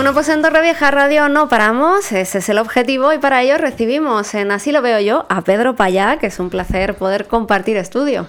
Bueno, 0.00 0.14
pues 0.14 0.30
en 0.30 0.40
Torrevieja 0.40 0.90
Radio 0.90 1.28
no 1.28 1.50
paramos, 1.50 2.10
ese 2.12 2.38
es 2.38 2.48
el 2.48 2.56
objetivo 2.56 3.12
y 3.12 3.18
para 3.18 3.42
ello 3.42 3.58
recibimos 3.58 4.32
en 4.32 4.50
Así 4.50 4.72
lo 4.72 4.80
veo 4.80 4.98
yo 4.98 5.26
a 5.28 5.42
Pedro 5.42 5.76
Payá, 5.76 6.16
que 6.18 6.28
es 6.28 6.38
un 6.40 6.48
placer 6.48 6.94
poder 6.94 7.26
compartir 7.26 7.76
estudio. 7.76 8.26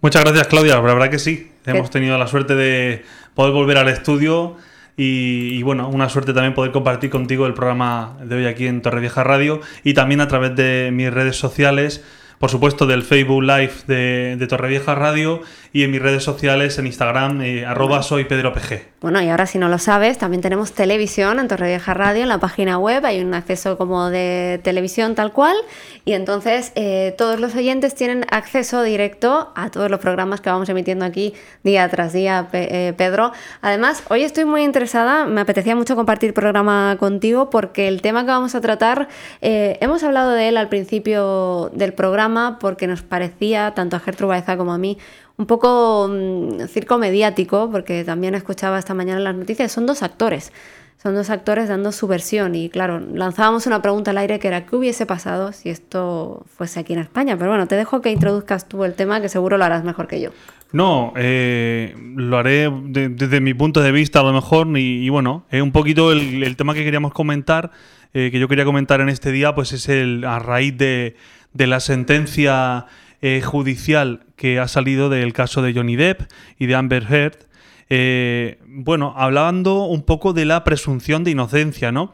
Muchas 0.00 0.22
gracias 0.22 0.46
Claudia, 0.46 0.76
la 0.76 0.80
verdad 0.80 1.10
que 1.10 1.18
sí, 1.18 1.50
hemos 1.66 1.90
tenido 1.90 2.16
la 2.18 2.28
suerte 2.28 2.54
de 2.54 3.04
poder 3.34 3.52
volver 3.52 3.78
al 3.78 3.88
estudio 3.88 4.58
y, 4.96 5.58
y, 5.58 5.62
bueno, 5.64 5.88
una 5.88 6.08
suerte 6.08 6.32
también 6.32 6.54
poder 6.54 6.70
compartir 6.70 7.10
contigo 7.10 7.46
el 7.46 7.54
programa 7.54 8.16
de 8.22 8.36
hoy 8.36 8.46
aquí 8.46 8.68
en 8.68 8.80
Torrevieja 8.80 9.24
Radio 9.24 9.60
y 9.82 9.94
también 9.94 10.20
a 10.20 10.28
través 10.28 10.54
de 10.54 10.90
mis 10.92 11.12
redes 11.12 11.34
sociales 11.34 12.04
por 12.38 12.50
supuesto 12.50 12.86
del 12.86 13.02
Facebook 13.02 13.42
Live 13.42 13.72
de, 13.86 14.36
de 14.36 14.46
Torrevieja 14.46 14.94
Radio 14.94 15.42
y 15.72 15.84
en 15.84 15.90
mis 15.90 16.00
redes 16.00 16.22
sociales 16.22 16.78
en 16.78 16.86
Instagram, 16.86 17.42
eh, 17.42 17.66
arroba 17.66 18.02
soy 18.02 18.24
Pedro 18.24 18.52
PG. 18.52 18.98
Bueno, 19.00 19.20
y 19.22 19.28
ahora 19.28 19.46
si 19.46 19.58
no 19.58 19.68
lo 19.68 19.78
sabes, 19.78 20.18
también 20.18 20.40
tenemos 20.40 20.72
televisión 20.72 21.38
en 21.38 21.46
Torrevieja 21.46 21.94
Radio, 21.94 22.22
en 22.22 22.28
la 22.28 22.38
página 22.38 22.78
web, 22.78 23.04
hay 23.04 23.20
un 23.20 23.34
acceso 23.34 23.76
como 23.76 24.10
de 24.10 24.60
televisión 24.64 25.14
tal 25.14 25.32
cual, 25.32 25.56
y 26.04 26.14
entonces 26.14 26.72
eh, 26.74 27.14
todos 27.16 27.38
los 27.38 27.54
oyentes 27.54 27.94
tienen 27.94 28.24
acceso 28.30 28.82
directo 28.82 29.52
a 29.54 29.70
todos 29.70 29.90
los 29.90 30.00
programas 30.00 30.40
que 30.40 30.50
vamos 30.50 30.68
emitiendo 30.68 31.04
aquí 31.04 31.34
día 31.62 31.88
tras 31.88 32.12
día, 32.12 32.48
eh, 32.52 32.92
Pedro. 32.96 33.32
Además, 33.60 34.02
hoy 34.08 34.22
estoy 34.24 34.46
muy 34.46 34.64
interesada, 34.64 35.26
me 35.26 35.42
apetecía 35.42 35.76
mucho 35.76 35.94
compartir 35.94 36.34
programa 36.34 36.96
contigo 36.98 37.50
porque 37.50 37.88
el 37.88 38.02
tema 38.02 38.22
que 38.22 38.30
vamos 38.30 38.54
a 38.54 38.60
tratar, 38.60 39.08
hemos 39.40 40.02
hablado 40.02 40.32
de 40.32 40.48
él 40.48 40.56
al 40.56 40.68
principio 40.68 41.70
del 41.72 41.92
programa, 41.92 42.27
porque 42.60 42.86
nos 42.86 43.02
parecía, 43.02 43.72
tanto 43.74 43.96
a 43.96 44.00
Gertrude 44.00 44.28
Baeza 44.28 44.56
como 44.56 44.72
a 44.72 44.78
mí, 44.78 44.98
un 45.36 45.46
poco 45.46 46.08
mm, 46.08 46.66
circo 46.68 46.98
mediático, 46.98 47.70
porque 47.70 48.04
también 48.04 48.34
escuchaba 48.34 48.78
esta 48.78 48.94
mañana 48.94 49.20
las 49.20 49.34
noticias, 49.34 49.72
son 49.72 49.86
dos 49.86 50.02
actores. 50.02 50.52
Son 51.00 51.14
dos 51.14 51.30
actores 51.30 51.68
dando 51.68 51.92
su 51.92 52.08
versión 52.08 52.56
y 52.56 52.70
claro, 52.70 52.98
lanzábamos 52.98 53.68
una 53.68 53.80
pregunta 53.80 54.10
al 54.10 54.18
aire 54.18 54.40
que 54.40 54.48
era 54.48 54.66
¿qué 54.66 54.74
hubiese 54.74 55.06
pasado 55.06 55.52
si 55.52 55.70
esto 55.70 56.44
fuese 56.56 56.80
aquí 56.80 56.92
en 56.92 56.98
España? 56.98 57.36
Pero 57.38 57.50
bueno, 57.50 57.68
te 57.68 57.76
dejo 57.76 58.00
que 58.00 58.10
introduzcas 58.10 58.68
tú 58.68 58.82
el 58.82 58.94
tema 58.94 59.20
que 59.20 59.28
seguro 59.28 59.58
lo 59.58 59.64
harás 59.64 59.84
mejor 59.84 60.08
que 60.08 60.20
yo. 60.20 60.30
No, 60.72 61.12
eh, 61.16 61.94
lo 62.16 62.36
haré 62.36 62.68
desde 62.88 63.40
mi 63.40 63.54
punto 63.54 63.80
de 63.80 63.92
vista 63.92 64.20
a 64.20 64.22
lo 64.24 64.32
mejor 64.32 64.66
y, 64.76 65.08
bueno, 65.08 65.46
es 65.50 65.62
un 65.62 65.70
poquito 65.70 66.10
el, 66.10 66.56
tema 66.56 66.74
que 66.74 66.82
queríamos 66.82 67.12
comentar, 67.12 67.70
eh, 68.12 68.30
que 68.32 68.40
yo 68.40 68.48
quería 68.48 68.64
comentar 68.64 69.00
en 69.00 69.08
este 69.08 69.30
día, 69.30 69.54
pues 69.54 69.72
es 69.72 69.88
el 69.88 70.24
a 70.24 70.40
raíz 70.40 70.76
de, 70.76 71.14
de 71.52 71.66
la 71.66 71.80
sentencia 71.80 72.86
eh, 73.20 73.42
judicial 73.42 74.20
que 74.36 74.60
ha 74.60 74.68
salido 74.68 75.08
del 75.08 75.32
caso 75.32 75.60
de 75.60 75.74
Johnny 75.74 75.96
Depp 75.96 76.30
y 76.56 76.66
de 76.66 76.76
Amber 76.76 77.04
Heard. 77.12 77.48
Eh, 77.90 78.60
bueno, 78.66 79.12
hablando 79.16 79.86
un 79.86 80.02
poco 80.02 80.32
de 80.32 80.44
la 80.44 80.62
presunción 80.62 81.24
de 81.24 81.32
inocencia, 81.32 81.90
¿no? 81.90 82.12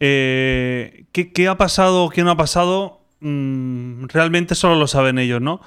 Eh, 0.00 1.04
¿qué, 1.12 1.48
ha 1.48 1.58
pasado, 1.58 2.08
qué 2.08 2.22
no 2.22 2.30
ha 2.30 2.36
pasado? 2.38 3.02
Mm, 3.20 4.06
realmente 4.06 4.54
solo 4.54 4.76
lo 4.76 4.86
saben 4.86 5.18
ellos, 5.18 5.42
¿no? 5.42 5.60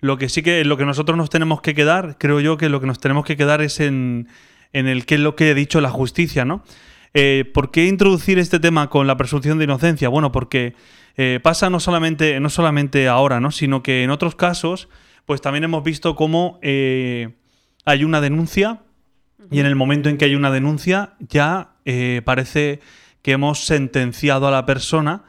Lo 0.00 0.18
que 0.18 0.28
sí 0.28 0.42
que 0.42 0.64
lo 0.64 0.76
que 0.76 0.84
nosotros 0.84 1.18
nos 1.18 1.28
tenemos 1.28 1.60
que 1.60 1.74
quedar, 1.74 2.16
creo 2.16 2.38
yo 2.38 2.56
que 2.56 2.68
lo 2.68 2.80
que 2.80 2.86
nos 2.86 3.00
tenemos 3.00 3.24
que 3.24 3.36
quedar 3.36 3.60
es 3.60 3.80
en, 3.80 4.28
en 4.72 4.86
el 4.86 5.04
qué 5.04 5.16
es 5.16 5.20
lo 5.20 5.34
que 5.34 5.50
ha 5.50 5.54
dicho 5.54 5.80
la 5.80 5.90
justicia, 5.90 6.44
¿no? 6.44 6.62
¿Por 7.52 7.72
qué 7.72 7.86
introducir 7.86 8.38
este 8.38 8.60
tema 8.60 8.88
con 8.88 9.06
la 9.06 9.16
presunción 9.16 9.58
de 9.58 9.64
inocencia? 9.64 10.08
Bueno, 10.08 10.32
porque 10.32 10.74
eh, 11.16 11.40
pasa 11.42 11.70
no 11.70 11.80
solamente, 11.80 12.40
no 12.40 12.50
solamente 12.50 13.08
ahora, 13.08 13.40
¿no? 13.40 13.50
sino 13.50 13.82
que 13.82 14.02
en 14.02 14.10
otros 14.10 14.34
casos, 14.34 14.88
pues 15.26 15.40
también 15.40 15.64
hemos 15.64 15.84
visto 15.84 16.16
cómo 16.16 16.58
eh, 16.62 17.36
hay 17.84 18.04
una 18.04 18.20
denuncia 18.20 18.80
y 19.50 19.60
en 19.60 19.66
el 19.66 19.76
momento 19.76 20.08
en 20.08 20.16
que 20.16 20.24
hay 20.24 20.34
una 20.34 20.50
denuncia 20.50 21.14
ya 21.18 21.72
eh, 21.84 22.22
parece 22.24 22.80
que 23.22 23.32
hemos 23.32 23.66
sentenciado 23.66 24.48
a 24.48 24.50
la 24.50 24.66
persona, 24.66 25.24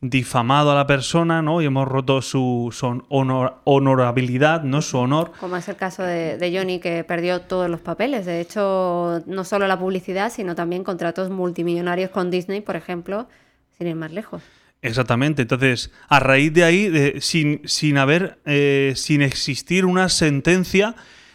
difamado 0.00 0.72
a 0.72 0.74
la 0.74 0.86
persona, 0.86 1.42
¿no? 1.42 1.62
Y 1.62 1.66
hemos 1.66 1.86
roto 1.86 2.22
su, 2.22 2.72
honorabilidad, 3.08 4.62
¿no? 4.62 4.82
Su 4.82 4.98
honor. 4.98 5.32
Como 5.38 5.56
es 5.56 5.68
el 5.68 5.76
caso 5.76 6.02
de, 6.02 6.52
Johnny, 6.56 6.80
que 6.80 7.04
perdió 7.04 7.42
todos 7.42 7.68
los 7.70 7.80
papeles. 7.80 8.26
De 8.26 8.40
hecho, 8.40 9.22
no 9.26 9.44
solo 9.44 9.66
la 9.66 9.78
publicidad, 9.78 10.32
sino 10.32 10.54
también 10.54 10.82
contratos 10.82 11.30
multimillonarios 11.30 12.10
con 12.10 12.30
Disney, 12.30 12.60
por 12.60 12.76
ejemplo, 12.76 13.28
sin 13.76 13.86
ir 13.86 13.94
más 13.94 14.12
lejos. 14.12 14.42
Exactamente. 14.86 15.42
Entonces, 15.42 15.90
a 16.08 16.20
raíz 16.20 16.52
de 16.52 16.64
ahí, 16.64 17.14
sin, 17.20 17.60
sin, 17.64 17.98
haber, 17.98 18.38
eh, 18.46 18.92
sin 18.94 19.20
existir 19.20 19.84
una 19.84 20.08
sentencia, 20.08 20.94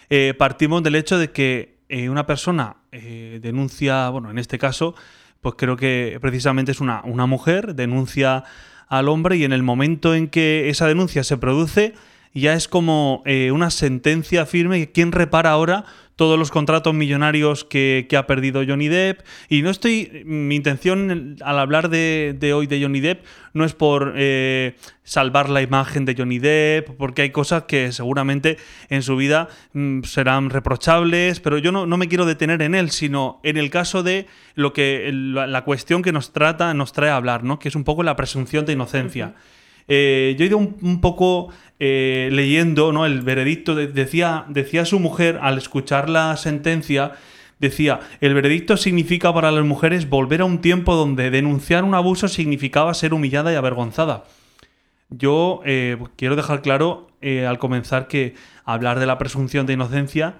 eh, 0.10 0.34
partimos 0.38 0.84
del 0.84 0.96
hecho 0.96 1.18
de 1.18 1.32
que 1.32 1.78
eh, 1.90 2.10
una 2.10 2.26
persona 2.26 2.78
denuncia, 2.92 4.10
bueno, 4.10 4.32
en 4.32 4.38
este 4.38 4.60
caso, 4.60 4.96
pues 5.40 5.56
creo 5.58 5.78
que 5.78 6.18
precisamente 6.20 6.74
es 6.74 6.82
una, 6.82 7.02
una 7.06 7.26
mujer, 7.26 7.74
denuncia 7.74 8.44
al 8.90 9.08
hombre 9.08 9.38
y 9.38 9.46
en 9.46 9.54
el 9.54 9.64
momento 9.64 10.14
en 10.14 10.28
que 10.28 10.68
esa 10.70 10.88
denuncia 10.88 11.24
se 11.24 11.38
produce, 11.38 11.94
ya 12.34 12.54
es 12.54 12.68
como 12.68 13.24
una 13.52 13.70
sentencia 13.70 14.46
firme. 14.46 14.92
¿Quién 14.92 15.12
repara 15.12 15.52
ahora 15.52 15.86
todos 16.22 16.38
los 16.38 16.52
contratos 16.52 16.94
millonarios 16.94 17.66
que, 17.66 18.08
ha 18.16 18.28
perdido 18.28 18.62
Johnny 18.64 18.90
Depp. 18.90 19.22
Y 19.50 19.64
no 19.64 19.72
estoy. 19.72 20.22
Mi 20.24 20.56
intención 20.56 21.38
al 21.42 21.58
hablar 21.58 21.90
de, 21.90 22.54
hoy 22.54 22.68
de 22.68 22.80
Johnny 22.80 23.00
Depp 23.00 23.26
no 23.54 23.66
es 23.66 23.74
por 23.74 24.14
eh, 24.16 24.76
salvar 25.04 25.50
la 25.50 25.64
imagen 25.64 26.06
de 26.06 26.14
Johnny 26.16 26.38
Depp, 26.38 26.92
porque 26.96 27.24
hay 27.24 27.32
cosas 27.32 27.64
que 27.64 27.92
seguramente 27.92 28.58
en 28.90 29.02
su 29.02 29.16
vida 29.16 29.48
mm, 29.74 30.04
serán 30.04 30.52
reprochables, 30.52 31.40
pero 31.40 31.58
yo 31.58 31.72
no, 31.72 31.88
me 31.98 32.08
quiero 32.08 32.28
detener 32.28 32.62
en 32.62 32.76
él, 32.76 32.92
sino 32.92 33.40
en 33.42 33.58
el 33.58 33.72
caso 33.72 34.04
de 34.04 34.28
lo 34.54 34.74
que 34.74 35.10
la, 35.12 35.64
cuestión 35.64 36.04
que 36.04 36.12
nos 36.12 36.34
trata, 36.34 36.72
nos 36.76 36.94
trae 36.94 37.10
a 37.10 37.16
hablar, 37.16 37.44
¿no? 37.44 37.58
Que 37.58 37.70
es 37.70 37.76
un 37.76 37.84
poco 37.84 38.04
la 38.04 38.16
presunción 38.16 38.68
de 38.68 38.74
inocencia. 38.74 39.34
Eh, 39.94 40.38
yo 40.38 40.46
he 40.46 40.48
ido 40.48 40.58
un, 40.58 41.02
poco 41.02 41.50
eh, 41.78 42.30
leyendo 42.32 42.94
¿no? 42.94 43.06
el 43.06 43.20
veredicto, 43.24 43.76
decía, 43.76 44.46
decía 44.48 44.86
su 44.86 45.02
mujer 45.02 45.38
al 45.42 45.58
escuchar 45.58 46.10
la 46.10 46.38
sentencia, 46.38 47.12
decía, 47.60 48.00
el 48.22 48.34
veredicto 48.34 48.78
significa 48.78 49.34
para 49.34 49.52
las 49.52 49.66
mujeres 49.66 50.08
volver 50.08 50.40
a 50.40 50.46
un 50.46 50.62
tiempo 50.62 50.96
donde 50.96 51.30
denunciar 51.30 51.84
un 51.84 51.94
abuso 51.94 52.30
significaba 52.30 52.94
ser 52.94 53.14
humillada 53.14 53.52
y 53.52 53.56
avergonzada. 53.56 54.24
Yo 55.10 55.60
eh, 55.66 55.98
quiero 56.16 56.38
dejar 56.38 56.62
claro 56.62 57.10
al 57.22 57.60
comenzar 57.60 58.08
que 58.08 58.36
hablar 58.64 58.98
de 58.98 59.08
la 59.08 59.18
presunción 59.18 59.66
de 59.66 59.74
inocencia 59.74 60.36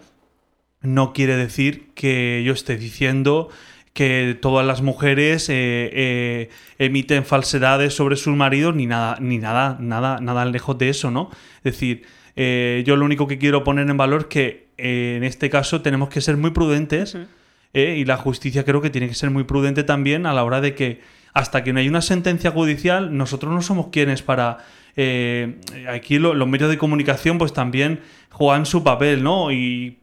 no 0.82 1.12
quiere 1.12 1.36
decir 1.36 1.92
que 1.94 2.42
yo 2.46 2.54
esté 2.54 2.78
diciendo 2.78 3.50
que 3.94 4.38
todas 4.42 4.66
las 4.66 4.82
mujeres 4.82 5.50
eh, 5.50 5.90
eh, 5.94 6.50
emiten 6.78 7.26
falsedades 7.26 7.94
sobre 7.94 8.16
sus 8.16 8.36
maridos 8.36 8.74
ni 8.76 8.86
nada, 8.86 9.18
ni 9.20 9.38
nada, 9.38 9.78
nada, 9.80 10.20
nada 10.22 10.46
lejos 10.46 10.78
de 10.78 10.90
eso, 10.90 11.12
¿no? 11.12 11.30
Es 11.58 11.74
decir, 11.74 12.04
eh, 12.36 12.84
yo 12.86 12.96
lo 12.96 13.06
único 13.06 13.28
que 13.28 13.38
quiero 13.38 13.64
poner 13.64 13.90
en 13.90 13.98
valor 13.98 14.22
es 14.22 14.28
que 14.28 14.72
en 14.78 15.24
este 15.24 15.50
caso 15.50 15.82
tenemos 15.82 16.10
que 16.10 16.22
ser 16.22 16.38
muy 16.38 16.52
prudentes 16.52 17.16
y 17.74 18.06
la 18.06 18.18
justicia 18.18 18.64
creo 18.64 18.82
que 18.82 18.90
tiene 18.90 19.08
que 19.08 19.14
ser 19.14 19.30
muy 19.30 19.44
prudente 19.44 19.84
también 19.84 20.26
a 20.26 20.34
la 20.34 20.44
hora 20.44 20.60
de 20.60 20.74
que 20.74 21.02
hasta 21.34 21.64
que 21.64 21.72
no 21.72 21.80
hay 21.80 21.88
una 21.88 22.02
sentencia 22.02 22.50
judicial 22.50 23.16
nosotros 23.16 23.54
no 23.54 23.62
somos 23.62 23.88
quienes 23.92 24.24
para 24.24 24.66
aquí 25.88 26.18
los 26.18 26.48
medios 26.48 26.72
de 26.72 26.80
comunicación 26.80 27.38
pues 27.38 27.54
también 27.54 28.00
juegan 28.32 28.66
su 28.66 28.84
papel, 28.84 29.22
¿no? 29.22 29.52
Y 29.52 30.00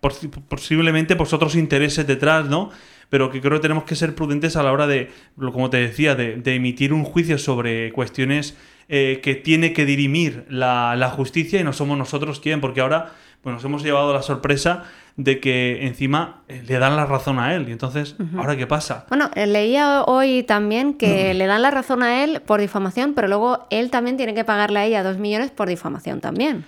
posiblemente 0.49 1.17
pues 1.17 1.33
otros 1.33 1.57
intereses 1.57 2.07
detrás, 2.07 2.47
¿no? 2.47 2.71
Pero 3.11 3.31
que 3.31 3.41
creo 3.41 3.59
que 3.59 3.63
tenemos 3.63 3.85
que 3.85 3.97
ser 3.97 4.15
prudentes 4.15 4.57
a 4.57 4.63
la 4.63 4.73
hora 4.73 4.87
de, 4.87 5.11
como 5.37 5.71
te 5.71 5.79
decía, 5.79 6.15
de, 6.15 6.55
emitir 6.55 6.93
un 6.93 7.05
juicio 7.05 7.39
sobre 7.39 7.93
cuestiones 7.93 8.57
eh, 8.89 9.21
que 9.23 9.35
tiene 9.35 9.73
que 9.73 9.85
dirimir 9.85 10.47
la, 10.49 11.13
justicia 11.15 11.61
y 11.61 11.65
no 11.65 11.73
somos 11.73 11.97
nosotros 11.97 12.41
quien, 12.41 12.61
porque 12.61 12.81
ahora 12.81 13.13
pues 13.43 13.55
nos 13.55 13.65
hemos 13.65 13.83
llevado 13.83 14.13
la 14.13 14.23
sorpresa 14.23 14.85
de 15.17 15.41
que 15.41 15.87
encima 15.87 16.43
eh, 16.49 16.63
le 16.67 16.79
dan 16.79 16.97
la 16.97 17.07
razón 17.07 17.39
a 17.39 17.55
él. 17.55 17.69
Y 17.69 17.73
entonces, 17.73 18.17
¿ahora 18.37 18.57
qué 18.57 18.67
pasa? 18.67 19.07
Bueno, 19.09 19.31
eh, 19.35 19.47
leía 19.47 20.03
hoy 20.05 20.43
también 20.43 20.95
que 20.95 21.35
le 21.35 21.47
dan 21.47 21.63
la 21.63 21.71
razón 21.71 22.03
a 22.03 22.25
él 22.25 22.41
por 22.41 22.61
difamación, 22.61 23.15
pero 23.15 23.29
luego 23.29 23.67
él 23.71 23.91
también 23.91 24.17
tiene 24.17 24.35
que 24.35 24.45
pagarle 24.45 24.81
a 24.81 24.85
ella 24.87 25.03
dos 25.03 25.19
millones 25.19 25.51
por 25.51 25.69
difamación 25.69 26.21
también. 26.21 26.65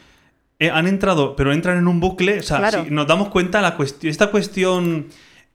han 0.60 0.86
entrado, 0.86 1.36
pero 1.36 1.52
entran 1.52 1.76
en 1.78 1.88
un 1.88 2.00
bucle. 2.00 2.38
O 2.38 2.42
sea, 2.42 2.70
si 2.70 2.90
nos 2.90 3.06
damos 3.06 3.28
cuenta, 3.28 3.60
la 3.60 3.76
esta 4.02 4.30
cuestión 4.30 5.08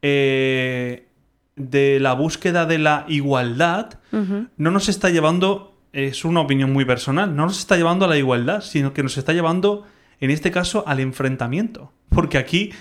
eh, 0.07 1.07
de 1.55 1.99
la 1.99 2.13
búsqueda 2.13 2.67
de 2.67 2.77
la 2.77 3.05
igualdad 3.07 3.97
no 4.11 4.69
nos 4.69 4.87
está 4.87 5.09
llevando, 5.09 5.79
es 5.93 6.23
una 6.23 6.41
opinión 6.41 6.71
muy 6.71 6.85
personal, 6.85 7.35
no 7.35 7.47
nos 7.47 7.57
está 7.57 7.75
llevando 7.75 8.05
a 8.05 8.07
la 8.07 8.15
igualdad, 8.15 8.61
sino 8.61 8.93
que 8.93 9.01
nos 9.01 9.17
está 9.17 9.33
llevando, 9.33 9.83
en 10.19 10.29
este 10.29 10.51
caso, 10.51 10.83
al 10.85 10.99
enfrentamiento. 10.99 11.91
Porque 12.09 12.37
aquí, 12.37 12.71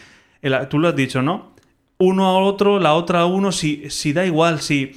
tú 0.69 0.79
lo 0.79 0.89
has 0.89 0.97
dicho, 0.97 1.23
¿no? 1.23 1.55
Uno 1.97 2.27
a 2.27 2.37
otro, 2.37 2.79
la 2.79 2.93
otra 2.93 3.21
a 3.21 3.27
uno, 3.27 3.53
si, 3.53 3.89
si 3.89 4.13
da 4.13 4.27
igual, 4.27 4.61
si... 4.61 4.93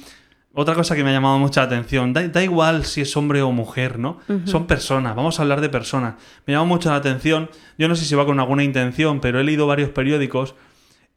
Otra 0.52 0.74
cosa 0.74 0.94
que 0.94 1.02
me 1.02 1.10
ha 1.10 1.12
llamado 1.14 1.38
mucha 1.38 1.62
atención, 1.62 2.12
da, 2.12 2.42
igual 2.42 2.84
si 2.84 3.00
es 3.00 3.16
hombre 3.16 3.40
o 3.40 3.52
mujer, 3.52 3.98
¿no? 3.98 4.18
Son 4.44 4.66
personas, 4.66 5.16
vamos 5.16 5.38
a 5.38 5.42
hablar 5.42 5.60
de 5.60 5.70
personas. 5.70 6.16
Me 6.46 6.52
llama 6.52 6.66
mucho 6.66 6.90
la 6.90 6.96
atención, 6.96 7.48
yo 7.78 7.88
no 7.88 7.96
sé 7.96 8.04
si 8.04 8.14
va 8.14 8.26
con 8.26 8.38
alguna 8.38 8.64
intención, 8.64 9.20
pero 9.20 9.40
he 9.40 9.44
leído 9.44 9.66
varios 9.66 9.90
periódicos 9.90 10.56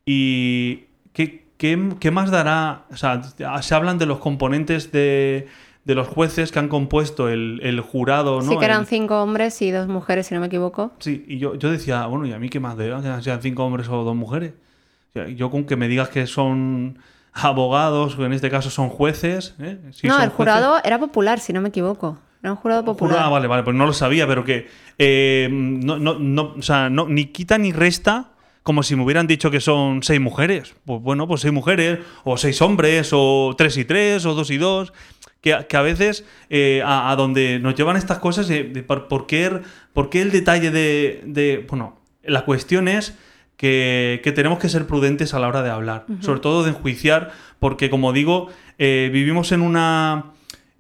y 0.06 0.91
¿Qué, 1.14 1.46
¿qué, 1.58 2.12
más 2.12 2.32
dará? 2.32 2.86
O 2.92 2.98
sea, 2.98 3.22
se 3.62 3.76
hablan 3.76 3.98
de 3.98 4.06
los 4.06 4.20
componentes 4.20 4.92
de, 4.92 5.48
los 5.86 6.08
jueces 6.08 6.52
que 6.52 6.60
han 6.60 6.70
compuesto 6.70 7.30
el, 7.30 7.82
jurado, 7.82 8.42
¿no? 8.42 8.52
Sí, 8.52 8.58
que 8.58 8.66
eran 8.66 8.86
cinco 8.86 9.22
hombres 9.22 9.62
y 9.62 9.72
dos 9.72 9.88
mujeres, 9.88 10.28
si 10.28 10.34
no 10.34 10.42
me 10.42 10.48
equivoco. 10.48 10.92
Sí, 11.00 11.24
y 11.28 11.38
yo, 11.38 11.56
yo 11.56 11.72
decía, 11.72 12.06
bueno, 12.08 12.26
¿y 12.26 12.34
a 12.34 12.40
mí 12.40 12.50
qué 12.50 12.60
más 12.60 12.78
da? 12.78 13.02
Que 13.02 13.24
sean 13.24 13.42
cinco 13.42 13.66
hombres 13.66 13.88
o 13.90 14.04
dos 14.04 14.16
mujeres. 14.16 14.54
yo 15.36 15.52
con 15.52 15.66
que 15.66 15.76
me 15.76 15.88
digas 15.88 16.10
que 16.10 16.26
son 16.26 16.98
abogados, 17.34 18.18
o 18.18 18.26
en 18.26 18.34
este 18.34 18.50
caso 18.50 18.70
son 18.70 18.90
jueces. 18.90 19.56
¿eh? 19.60 19.80
no, 20.04 20.22
el 20.22 20.30
jurado 20.30 20.78
era 20.84 21.00
popular, 21.00 21.40
si 21.40 21.54
no 21.54 21.62
me 21.62 21.70
equivoco. 21.70 22.18
Era 22.42 22.54
un 22.54 22.58
jurado 22.58 22.84
popular. 22.84 23.20
Ah, 23.20 23.30
vale, 23.30 23.48
vale, 23.48 23.62
pues 23.62 23.76
no 23.76 23.86
lo 23.86 23.94
sabía, 23.94 24.26
pero 24.26 24.44
que 24.44 24.68
eh, 24.98 25.48
no, 25.52 26.00
no, 26.00 26.18
no, 26.18 26.56
o 26.58 26.62
sea, 26.64 26.90
no, 26.90 27.08
ni 27.08 27.26
quita 27.26 27.60
ni 27.60 27.72
resta 27.72 28.31
como 28.64 28.84
si 28.84 28.96
me 28.96 29.04
hubieran 29.04 29.28
dicho 29.28 29.52
que 29.52 29.60
son 29.60 30.04
seis 30.04 30.20
mujeres. 30.20 30.76
Pues 30.86 31.02
bueno, 31.02 31.28
pues 31.28 31.42
seis 31.42 31.54
mujeres, 31.54 32.00
o 32.24 32.38
seis 32.38 32.62
hombres, 32.62 33.10
o 33.14 33.54
tres 33.58 33.78
y 33.78 33.86
tres, 33.86 34.26
o 34.26 34.34
dos 34.34 34.52
y 34.52 34.58
dos. 34.58 34.94
Que, 35.42 35.54
a 35.54 35.82
veces 35.82 36.24
eh, 36.52 36.84
a, 36.86 37.16
donde 37.18 37.58
nos 37.60 37.74
llevan 37.74 37.98
estas 37.98 38.20
cosas, 38.20 38.48
por, 38.86 39.26
qué, 39.26 39.62
por, 39.92 40.10
qué, 40.12 40.22
el 40.22 40.32
detalle 40.32 40.70
de, 40.70 41.66
Bueno, 41.68 42.00
la 42.24 42.46
cuestión 42.46 42.88
es 42.88 43.18
que, 43.58 44.22
tenemos 44.36 44.60
que 44.60 44.70
ser 44.70 44.86
prudentes 44.86 45.34
a 45.34 45.40
la 45.40 45.48
hora 45.48 45.64
de 45.64 45.72
hablar, 45.72 46.06
sobre 46.20 46.42
todo 46.42 46.64
de 46.64 46.70
enjuiciar, 46.70 47.32
porque 47.60 47.90
como 47.90 48.14
digo, 48.14 48.50
eh, 48.78 49.10
vivimos 49.12 49.52
en 49.52 49.62
una 49.62 50.34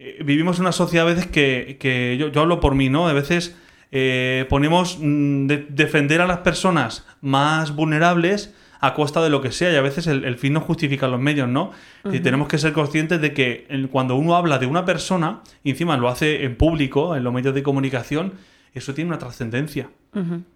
eh, 0.03 0.23
vivimos 0.25 0.57
en 0.57 0.63
una 0.63 0.71
sociedad 0.71 1.07
a 1.07 1.13
veces 1.13 1.27
que, 1.27 2.17
yo, 2.17 2.41
hablo 2.41 2.59
por 2.59 2.73
mí, 2.73 2.89
¿no? 2.89 3.07
A 3.07 3.13
veces 3.13 3.55
eh, 3.91 4.45
ponemos 4.49 4.97
mm, 4.99 5.47
defender 5.69 6.21
a 6.21 6.27
las 6.27 6.39
personas 6.39 7.05
más 7.21 7.75
vulnerables 7.75 8.53
a 8.79 8.95
costa 8.95 9.21
de 9.21 9.29
lo 9.29 9.41
que 9.41 9.51
sea 9.51 9.71
y 9.71 9.75
a 9.75 9.81
veces 9.81 10.07
el, 10.07 10.35
fin 10.37 10.53
no 10.53 10.61
justifica 10.61 11.07
los 11.07 11.19
medios, 11.19 11.47
¿no? 11.47 11.71
Y 12.11 12.19
tenemos 12.19 12.47
que 12.47 12.57
ser 12.57 12.73
conscientes 12.73 13.21
de 13.21 13.31
que 13.31 13.67
cuando 13.91 14.15
uno 14.15 14.35
habla 14.35 14.57
de 14.57 14.65
una 14.65 14.85
persona, 14.85 15.41
y 15.63 15.69
encima 15.69 15.97
lo 15.97 16.09
hace 16.09 16.45
en 16.45 16.55
público, 16.55 17.15
en 17.15 17.23
los 17.23 17.31
medios 17.31 17.53
de 17.53 17.61
comunicación, 17.61 18.33
eso 18.73 18.95
tiene 18.95 19.09
una 19.09 19.19
trascendencia. 19.19 19.91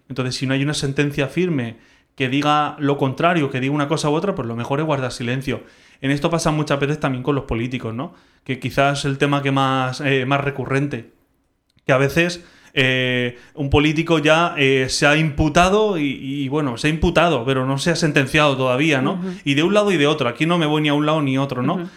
Entonces, 0.08 0.34
si 0.34 0.44
no 0.46 0.54
hay 0.54 0.62
una 0.64 0.74
sentencia 0.74 1.28
firme 1.28 1.76
que 2.16 2.28
diga 2.28 2.76
lo 2.80 2.96
contrario, 2.96 3.48
que 3.48 3.60
diga 3.60 3.72
una 3.72 3.86
cosa 3.86 4.10
u 4.10 4.14
otra, 4.14 4.34
pues 4.34 4.48
lo 4.48 4.56
mejor 4.56 4.80
es 4.80 4.86
guardar 4.86 5.12
silencio. 5.12 5.62
En 6.00 6.10
esto 6.10 6.28
pasa 6.28 6.50
muchas 6.50 6.80
veces 6.80 6.98
también 6.98 7.22
con 7.22 7.36
los 7.36 7.44
políticos, 7.44 7.94
¿no? 7.94 8.12
Que 8.42 8.58
quizás 8.58 9.00
es 9.00 9.04
el 9.04 9.18
tema 9.18 9.40
que 9.42 9.52
más, 9.52 10.00
eh, 10.00 10.26
más 10.26 10.40
recurrente. 10.40 11.12
Que 11.86 11.92
a 11.92 11.98
veces 11.98 12.44
eh, 12.76 13.38
un 13.54 13.70
político 13.70 14.20
ya 14.20 14.54
eh, 14.56 14.86
se 14.88 15.06
ha 15.06 15.16
imputado 15.16 15.98
y, 15.98 16.46
bueno, 16.48 16.76
se 16.76 16.86
ha 16.86 16.90
imputado, 16.90 17.44
pero 17.44 17.66
no 17.66 17.78
se 17.78 17.90
ha 17.90 17.96
sentenciado 17.96 18.56
todavía, 18.56 19.02
¿no? 19.02 19.20
Y 19.44 19.54
de 19.54 19.64
un 19.64 19.74
lado 19.74 19.90
y 19.90 19.96
de 19.96 20.06
otro. 20.06 20.28
Aquí 20.28 20.46
no 20.46 20.58
me 20.58 20.66
voy 20.66 20.82
ni 20.82 20.88
a 20.90 20.94
un 20.94 21.06
lado 21.06 21.20
ni 21.22 21.36
a 21.36 21.42
otro, 21.42 21.62
¿no? 21.62 21.88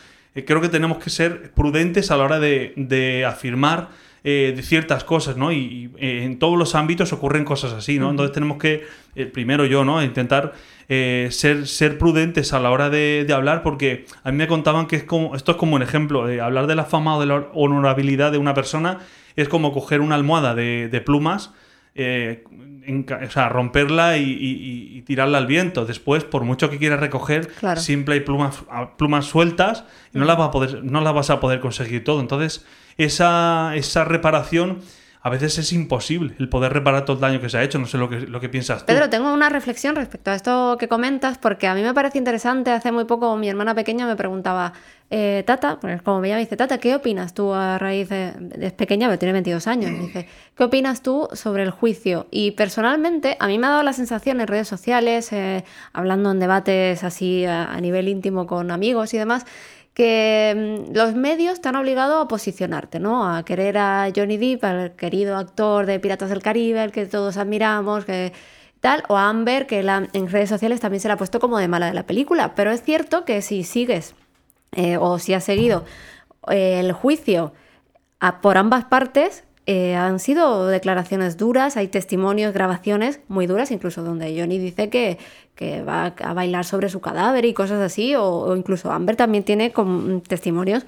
creo 0.45 0.61
que 0.61 0.69
tenemos 0.69 0.99
que 0.99 1.09
ser 1.09 1.51
prudentes 1.51 2.11
a 2.11 2.17
la 2.17 2.23
hora 2.23 2.39
de, 2.39 2.71
de 2.77 3.25
afirmar 3.25 3.89
eh, 4.21 4.51
de 4.53 4.63
ciertas 4.63 5.05
cosas, 5.05 5.37
¿no? 5.37 5.53
Y, 5.53 5.91
eh, 5.97 6.23
en 6.25 6.39
todos 6.39 6.57
los 6.57 6.75
ámbitos 6.75 7.13
ocurren 7.13 7.45
cosas 7.45 7.71
así, 7.71 7.99
¿no? 7.99 8.09
Entonces 8.09 8.33
tenemos 8.33 8.57
que, 8.57 8.83
eh, 9.15 9.25
primero 9.25 9.65
yo, 9.65 9.85
¿no? 9.85 10.03
Intentar 10.03 10.53
ser, 10.89 11.67
ser 11.67 11.99
prudentes 11.99 12.51
a 12.51 12.59
la 12.59 12.71
hora 12.71 12.89
de, 12.89 13.25
hablar, 13.31 13.61
porque 13.61 14.05
a 14.23 14.31
mí 14.31 14.37
me 14.37 14.47
contaban 14.47 14.87
que 14.87 14.95
es 14.95 15.03
como, 15.03 15.35
esto 15.35 15.51
es 15.51 15.57
como 15.57 15.75
un 15.75 15.83
ejemplo, 15.83 16.23
hablar 16.43 16.65
de 16.65 16.73
la 16.73 16.83
fama 16.83 17.15
o 17.15 17.19
de 17.19 17.27
la 17.27 17.47
honorabilidad 17.53 18.31
de 18.31 18.39
una 18.39 18.55
persona 18.55 18.97
es 19.41 19.49
como 19.49 19.73
coger 19.73 20.01
una 20.01 20.15
almohada 20.15 20.55
de, 20.55 21.03
plumas, 21.05 21.51
o 21.95 23.29
sea, 23.29 23.49
romperla 23.49 24.17
y, 24.17 25.03
tirarla 25.05 25.37
al 25.37 25.47
viento. 25.47 25.85
Después, 25.85 26.23
por 26.23 26.43
mucho 26.43 26.69
que 26.69 26.77
quieras 26.77 26.99
recoger, 26.99 27.49
siempre 27.75 28.15
hay 28.15 28.19
plumas, 28.21 28.63
plumas 28.97 29.25
sueltas 29.25 29.85
y 30.13 30.19
no 30.19 30.25
las, 30.25 30.39
va 30.39 30.45
a 30.45 30.51
poder, 30.51 30.83
no 30.83 31.01
las 31.01 31.13
vas 31.13 31.29
a 31.29 31.39
poder 31.39 31.59
conseguir 31.59 32.03
todo. 32.03 32.19
Entonces, 32.19 32.65
esa, 32.97 33.75
esa 33.75 34.03
reparación 34.03 34.79
a 35.21 35.29
veces 35.29 35.57
es 35.57 35.73
imposible 35.73 36.33
el 36.39 36.47
poder 36.47 36.71
reparar 36.71 37.03
todo 37.03 37.15
el 37.15 37.21
daño 37.21 37.41
que 37.41 37.49
se 37.49 37.57
ha 37.57 37.63
hecho. 37.63 37.77
No 37.77 37.87
sé 37.87 37.97
lo 37.97 38.09
que, 38.09 38.21
lo 38.21 38.39
que 38.39 38.47
piensas 38.47 38.79
tú. 38.79 38.85
Pedro, 38.85 39.09
tengo 39.09 39.33
una 39.33 39.49
reflexión 39.49 39.95
respecto 39.95 40.31
a 40.31 40.35
esto 40.35 40.77
que 40.79 40.87
comentas, 40.87 41.37
porque 41.37 41.67
a 41.67 41.75
mí 41.75 41.81
me 41.81 41.93
parece 41.93 42.17
interesante. 42.17 42.71
Hace 42.71 42.93
muy 42.93 43.03
poco 43.03 43.35
mi 43.35 43.49
hermana 43.49 43.75
pequeña 43.75 44.07
me 44.07 44.15
preguntaba, 44.15 44.71
eh, 45.09 45.43
Tata, 45.45 45.77
como 46.05 46.21
me 46.21 46.29
llama, 46.29 46.39
dice, 46.39 46.55
Tata, 46.55 46.77
¿qué 46.77 46.95
opinas 46.95 47.33
tú 47.33 47.53
a 47.53 47.77
raíz 47.77 48.07
de... 48.07 48.31
Es 48.61 48.71
pequeña, 48.71 49.07
pero 49.07 49.19
tiene 49.19 49.33
22 49.33 49.67
años. 49.67 49.91
Me 49.91 49.99
dice, 49.99 50.27
¿qué 50.55 50.63
opinas 50.63 51.01
tú 51.01 51.27
sobre 51.33 51.63
el 51.63 51.71
juicio? 51.71 52.27
Y 52.31 52.51
personalmente, 52.51 53.35
a 53.41 53.47
mí 53.47 53.59
me 53.59 53.67
ha 53.67 53.71
dado 53.71 53.83
la 53.83 53.93
sensación 53.93 54.39
en 54.39 54.47
redes 54.47 54.69
sociales, 54.69 55.33
eh, 55.33 55.65
hablando 55.91 56.31
en 56.31 56.39
debates 56.39 57.03
así 57.03 57.43
a 57.45 57.77
nivel 57.81 58.07
íntimo 58.07 58.47
con 58.47 58.71
amigos 58.71 59.13
y 59.13 59.17
demás, 59.17 59.45
que 59.93 60.85
mm, 60.89 60.95
los 60.95 61.15
medios 61.15 61.53
están 61.53 61.75
obligados 61.75 62.23
a 62.23 62.27
posicionarte, 62.27 62.99
¿no? 62.99 63.27
A 63.29 63.43
querer 63.43 63.77
a 63.77 64.09
Johnny 64.15 64.37
Depp, 64.37 64.63
al 64.63 64.95
querido 64.95 65.37
actor 65.37 65.85
de 65.85 65.99
Piratas 65.99 66.29
del 66.29 66.41
Caribe, 66.41 66.83
el 66.83 66.91
que 66.91 67.05
todos 67.05 67.37
admiramos, 67.37 68.05
que 68.05 68.33
tal, 68.79 69.03
o 69.09 69.17
a 69.17 69.29
Amber, 69.29 69.67
que 69.67 69.79
en 69.79 70.29
redes 70.29 70.49
sociales 70.49 70.79
también 70.79 71.01
se 71.01 71.07
la 71.07 71.15
ha 71.15 71.17
puesto 71.17 71.39
como 71.39 71.57
de 71.57 71.67
mala 71.67 71.87
de 71.87 71.93
la 71.93 72.03
película. 72.03 72.55
Pero 72.55 72.71
es 72.71 72.81
cierto 72.81 73.25
que 73.25 73.41
si 73.41 73.63
sigues 73.63 74.15
eh, 74.71 74.97
o 74.97 75.19
si 75.19 75.33
has 75.33 75.43
seguido 75.43 75.85
eh, 76.49 76.79
el 76.79 76.91
juicio 76.93 77.53
por 78.41 78.57
ambas 78.57 78.85
partes, 78.85 79.43
eh, 79.71 79.95
han 79.95 80.17
sido 80.17 80.65
declaraciones 80.65 81.37
duras, 81.37 81.77
hay 81.77 81.89
testimonios, 81.89 82.55
grabaciones 82.55 83.19
muy 83.27 83.45
duras, 83.45 83.69
incluso 83.69 84.01
donde 84.01 84.35
Johnny 84.35 84.57
dice 84.57 84.89
que, 84.89 85.19
que 85.53 85.83
va 85.83 86.05
a 86.05 86.33
bailar 86.33 86.65
sobre 86.65 86.89
su 86.89 87.01
cadáver 87.01 87.45
y 87.45 87.53
cosas 87.53 87.79
así, 87.79 88.15
o, 88.15 88.55
incluso 88.55 88.91
Amber 88.91 89.15
también 89.15 89.43
tiene 89.43 89.71
testimonios 90.27 90.87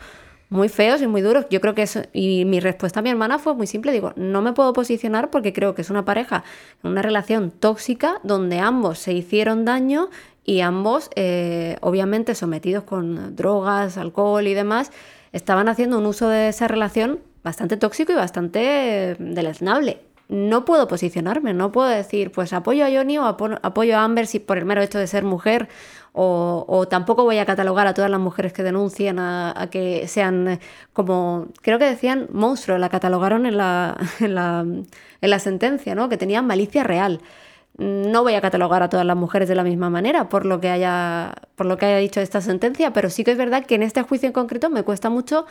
muy 0.49 0.67
feos 0.67 0.99
y 1.03 1.05
muy 1.05 1.21
duros. 1.21 1.45
Yo 1.51 1.61
creo 1.61 1.75
que 1.75 1.83
eso, 1.83 2.01
y 2.11 2.43
mi 2.45 2.59
respuesta 2.59 3.01
a 3.01 3.03
mi 3.03 3.11
hermana 3.11 3.37
fue 3.37 3.53
muy 3.53 3.67
simple, 3.67 3.91
digo, 3.91 4.13
no 4.15 4.41
me 4.41 4.51
puedo 4.53 4.73
posicionar 4.73 5.29
porque 5.29 5.53
creo 5.53 5.75
que 5.75 5.83
es 5.83 5.91
una 5.91 6.03
pareja, 6.03 6.43
una 6.81 7.03
relación 7.03 7.51
tóxica 7.51 8.19
donde 8.23 8.57
ambos 8.57 8.97
se 8.97 9.13
hicieron 9.13 9.63
daño 9.63 10.09
y 10.43 10.61
ambos, 10.61 11.11
eh, 11.15 11.77
obviamente 11.81 12.33
sometidos 12.33 12.83
con 12.85 13.35
drogas, 13.35 13.97
alcohol 13.97 14.47
y 14.47 14.55
demás, 14.55 14.91
estaban 15.33 15.69
haciendo 15.69 15.99
un 15.99 16.07
uso 16.07 16.29
de 16.29 16.47
esa 16.47 16.67
relación 16.67 17.19
bastante 17.43 17.77
tóxico 17.77 18.11
y 18.11 18.15
bastante 18.15 19.15
deleznable. 19.19 20.01
No 20.29 20.63
puedo 20.63 20.87
posicionarme, 20.87 21.53
no 21.53 21.73
puedo 21.73 21.89
decir, 21.89 22.31
pues 22.31 22.53
apoyo 22.53 22.85
a 22.85 22.89
Johnny 22.89 23.17
o 23.17 23.25
apoyo 23.25 23.97
a 23.97 24.03
Amber 24.03 24.27
si 24.27 24.39
por 24.39 24.57
el 24.57 24.63
mero 24.63 24.81
hecho 24.81 24.97
de 24.97 25.05
ser 25.07 25.25
mujer, 25.25 25.67
o, 26.13 26.87
tampoco 26.89 27.23
voy 27.23 27.37
a 27.37 27.45
catalogar 27.45 27.87
a 27.87 27.93
todas 27.93 28.11
las 28.11 28.19
mujeres 28.19 28.53
que 28.53 28.63
denuncian 28.63 29.19
a, 29.19 29.67
que 29.71 30.07
sean 30.07 30.59
como, 30.93 31.47
creo 31.61 31.79
que 31.79 31.85
decían 31.85 32.27
monstruo, 32.31 32.77
la 32.77 32.89
catalogaron 32.89 33.45
en 33.45 33.57
la, 33.57 33.97
en 34.19 34.35
la, 34.35 34.61
en 34.61 35.29
la 35.29 35.39
sentencia, 35.39 35.95
¿no? 35.95 36.09
que 36.09 36.17
tenían 36.17 36.47
malicia 36.47 36.83
real. 36.83 37.21
No 37.77 38.23
voy 38.23 38.35
a 38.35 38.41
catalogar 38.41 38.83
a 38.83 38.89
todas 38.89 39.05
las 39.05 39.15
mujeres 39.15 39.47
de 39.47 39.55
la 39.55 39.63
misma 39.63 39.89
manera 39.89 40.29
por 40.29 40.45
lo 40.45 40.59
que 40.59 40.69
haya, 40.69 41.33
por 41.55 41.65
lo 41.65 41.77
que 41.77 41.85
haya 41.85 41.97
dicho 41.97 42.19
esta 42.19 42.41
sentencia, 42.41 42.93
pero 42.93 43.09
sí 43.09 43.23
que 43.23 43.31
es 43.31 43.37
verdad 43.37 43.65
que 43.65 43.75
en 43.75 43.83
este 43.83 44.01
juicio 44.01 44.27
en 44.27 44.33
concreto 44.33 44.69
me 44.69 44.83
cuesta 44.83 45.09
mucho 45.09 45.45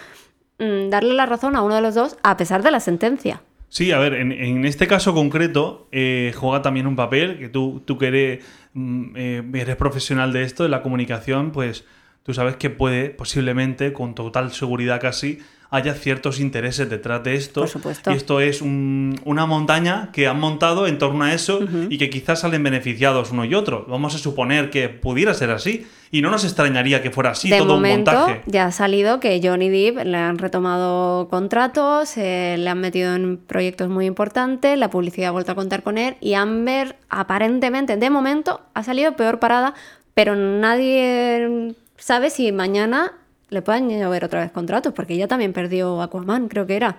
darle 0.90 1.14
la 1.14 1.26
razón 1.26 1.56
a 1.56 1.62
uno 1.62 1.74
de 1.74 1.80
los 1.80 1.94
dos 1.94 2.18
a 2.22 2.36
pesar 2.36 2.62
de 2.62 2.70
la 2.70 2.80
sentencia. 2.80 3.42
Sí, 3.68 3.92
a 3.92 3.98
ver, 3.98 4.14
en, 4.14 4.64
este 4.64 4.88
caso 4.88 5.14
concreto 5.14 5.86
eh, 5.92 6.32
juega 6.36 6.60
también 6.60 6.88
un 6.88 6.96
papel 6.96 7.38
que 7.38 7.48
tú, 7.48 7.82
tú 7.84 7.98
que 7.98 8.08
eres, 8.08 8.44
mm, 8.74 9.16
eh, 9.16 9.44
eres 9.54 9.76
profesional 9.76 10.32
de 10.32 10.42
esto, 10.42 10.64
de 10.64 10.68
la 10.68 10.82
comunicación, 10.82 11.52
pues 11.52 11.84
tú 12.24 12.34
sabes 12.34 12.56
que 12.56 12.68
puede 12.68 13.10
posiblemente, 13.10 13.92
con 13.92 14.16
total 14.16 14.50
seguridad 14.52 15.00
casi, 15.00 15.38
haya 15.70 15.94
ciertos 15.94 16.40
intereses 16.40 16.90
detrás 16.90 17.22
de 17.22 17.34
esto. 17.34 17.62
Por 17.62 17.70
supuesto. 17.70 18.10
Y 18.10 18.16
esto 18.16 18.40
es 18.40 18.60
una 18.60 19.46
montaña 19.46 20.10
que 20.12 20.26
han 20.26 20.38
montado 20.38 20.86
en 20.86 20.98
torno 20.98 21.24
a 21.24 21.32
eso 21.32 21.60
y 21.88 21.96
que 21.98 22.10
quizás 22.10 22.40
salen 22.40 22.62
beneficiados 22.62 23.30
uno 23.30 23.44
y 23.44 23.54
otro. 23.54 23.86
Vamos 23.88 24.14
a 24.14 24.18
suponer 24.18 24.70
que 24.70 24.88
pudiera 24.88 25.32
ser 25.34 25.50
así. 25.50 25.86
Y 26.12 26.22
no 26.22 26.30
nos 26.32 26.42
extrañaría 26.42 27.02
que 27.02 27.12
fuera 27.12 27.30
así, 27.30 27.50
todo 27.50 27.76
un 27.76 27.82
montaje. 27.82 28.42
Ya 28.46 28.66
ha 28.66 28.72
salido 28.72 29.20
que 29.20 29.40
Johnny 29.40 29.68
Depp 29.68 30.04
le 30.04 30.16
han 30.16 30.38
retomado 30.38 31.28
contratos, 31.28 32.16
eh, 32.16 32.56
le 32.58 32.68
han 32.68 32.80
metido 32.80 33.14
en 33.14 33.36
proyectos 33.36 33.88
muy 33.88 34.06
importantes, 34.06 34.76
la 34.76 34.90
publicidad 34.90 35.28
ha 35.28 35.30
vuelto 35.30 35.52
a 35.52 35.54
contar 35.54 35.84
con 35.84 35.98
él 35.98 36.16
y 36.20 36.34
Amber 36.34 36.96
aparentemente, 37.10 37.96
de 37.96 38.10
momento, 38.10 38.60
ha 38.74 38.82
salido 38.82 39.14
peor 39.14 39.38
parada, 39.38 39.74
pero 40.12 40.34
nadie 40.34 41.76
sabe 41.96 42.30
si 42.30 42.50
mañana 42.50 43.12
le 43.50 43.62
pueden 43.62 43.88
llover 43.90 44.24
otra 44.24 44.40
vez 44.40 44.50
contratos, 44.52 44.92
porque 44.94 45.14
ella 45.14 45.28
también 45.28 45.52
perdió 45.52 46.00
Aquaman, 46.02 46.48
creo 46.48 46.66
que 46.66 46.76
era. 46.76 46.96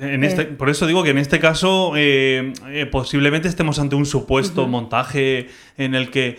En 0.00 0.24
este, 0.24 0.44
por 0.46 0.70
eso 0.70 0.86
digo 0.86 1.02
que 1.04 1.10
en 1.10 1.18
este 1.18 1.38
caso 1.38 1.92
eh, 1.96 2.52
eh, 2.68 2.86
posiblemente 2.86 3.46
estemos 3.48 3.78
ante 3.78 3.94
un 3.94 4.06
supuesto 4.06 4.66
montaje 4.66 5.48
en 5.76 5.94
el 5.94 6.10
que... 6.10 6.38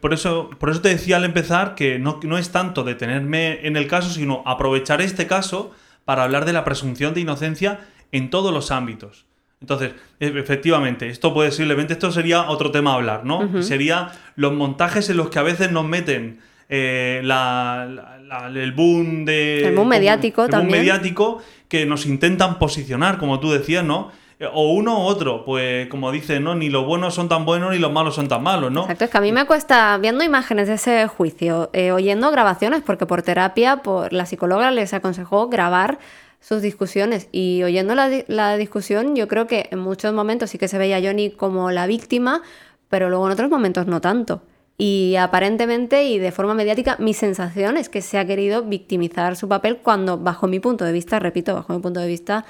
Por 0.00 0.12
eso, 0.14 0.50
por 0.58 0.70
eso 0.70 0.80
te 0.80 0.88
decía 0.88 1.16
al 1.18 1.24
empezar 1.24 1.74
que 1.76 1.98
no, 2.00 2.18
no 2.24 2.38
es 2.38 2.50
tanto 2.50 2.82
detenerme 2.84 3.60
en 3.66 3.76
el 3.76 3.86
caso, 3.86 4.10
sino 4.10 4.42
aprovechar 4.46 5.00
este 5.00 5.26
caso 5.28 5.72
para 6.04 6.24
hablar 6.24 6.44
de 6.46 6.52
la 6.54 6.64
presunción 6.64 7.14
de 7.14 7.20
inocencia 7.20 7.78
en 8.10 8.30
todos 8.30 8.52
los 8.52 8.70
ámbitos. 8.72 9.26
Entonces, 9.60 9.92
e, 10.18 10.26
efectivamente, 10.36 11.08
esto 11.08 11.32
posiblemente, 11.34 11.92
esto 11.92 12.10
sería 12.10 12.48
otro 12.48 12.70
tema 12.72 12.92
a 12.92 12.94
hablar, 12.94 13.24
¿no? 13.24 13.62
Sería 13.62 14.10
los 14.36 14.52
montajes 14.54 15.08
en 15.10 15.18
los 15.18 15.28
que 15.28 15.38
a 15.38 15.42
veces 15.42 15.70
nos 15.70 15.84
meten 15.84 16.40
eh, 16.70 17.20
la- 17.24 17.86
la- 17.88 18.17
la- 18.28 18.46
el 18.48 18.72
boom 18.72 19.24
de... 19.24 19.66
El 19.68 19.74
boom 19.74 19.88
mediático 19.88 20.42
el 20.44 20.50
boom 20.50 20.60
también. 20.60 20.80
mediático 20.80 21.38
que 21.68 21.86
nos 21.86 22.06
intentan 22.06 22.58
posicionar, 22.58 23.18
como 23.18 23.40
tú 23.40 23.50
decías, 23.50 23.84
¿no? 23.84 24.10
O 24.52 24.72
uno 24.72 25.00
u 25.00 25.02
otro, 25.02 25.44
pues 25.44 25.88
como 25.88 26.12
dicen, 26.12 26.44
¿no? 26.44 26.54
Ni 26.54 26.70
los 26.70 26.86
buenos 26.86 27.12
son 27.12 27.28
tan 27.28 27.44
buenos 27.44 27.72
ni 27.72 27.78
los 27.78 27.90
malos 27.90 28.14
son 28.14 28.28
tan 28.28 28.40
malos, 28.42 28.70
¿no? 28.70 28.82
Exacto, 28.82 29.04
es 29.06 29.10
que 29.10 29.18
a 29.18 29.20
mí 29.20 29.32
me 29.32 29.44
cuesta, 29.46 29.98
viendo 29.98 30.22
imágenes 30.22 30.68
de 30.68 30.74
ese 30.74 31.08
juicio, 31.08 31.70
eh, 31.72 31.90
oyendo 31.90 32.30
grabaciones, 32.30 32.82
porque 32.86 33.04
por 33.04 33.22
terapia, 33.22 33.78
por 33.78 34.12
la 34.12 34.26
psicóloga 34.26 34.70
les 34.70 34.94
aconsejó 34.94 35.48
grabar 35.48 35.98
sus 36.40 36.62
discusiones 36.62 37.28
y 37.32 37.64
oyendo 37.64 37.96
la, 37.96 38.08
la 38.28 38.56
discusión, 38.56 39.16
yo 39.16 39.26
creo 39.26 39.48
que 39.48 39.68
en 39.72 39.80
muchos 39.80 40.14
momentos 40.14 40.50
sí 40.50 40.58
que 40.58 40.68
se 40.68 40.78
veía 40.78 40.98
a 40.98 41.02
Johnny 41.02 41.30
como 41.30 41.72
la 41.72 41.88
víctima, 41.88 42.42
pero 42.88 43.08
luego 43.10 43.26
en 43.26 43.32
otros 43.32 43.50
momentos 43.50 43.88
no 43.88 44.00
tanto. 44.00 44.40
Y 44.80 45.16
aparentemente 45.16 46.04
y 46.04 46.18
de 46.18 46.30
forma 46.30 46.54
mediática, 46.54 46.96
mi 47.00 47.12
sensación 47.12 47.76
es 47.76 47.88
que 47.88 48.00
se 48.00 48.16
ha 48.16 48.24
querido 48.24 48.62
victimizar 48.62 49.34
su 49.34 49.48
papel 49.48 49.78
cuando, 49.78 50.16
bajo 50.18 50.46
mi 50.46 50.60
punto 50.60 50.84
de 50.84 50.92
vista, 50.92 51.18
repito, 51.18 51.54
bajo 51.54 51.74
mi 51.74 51.80
punto 51.80 51.98
de 51.98 52.06
vista, 52.06 52.44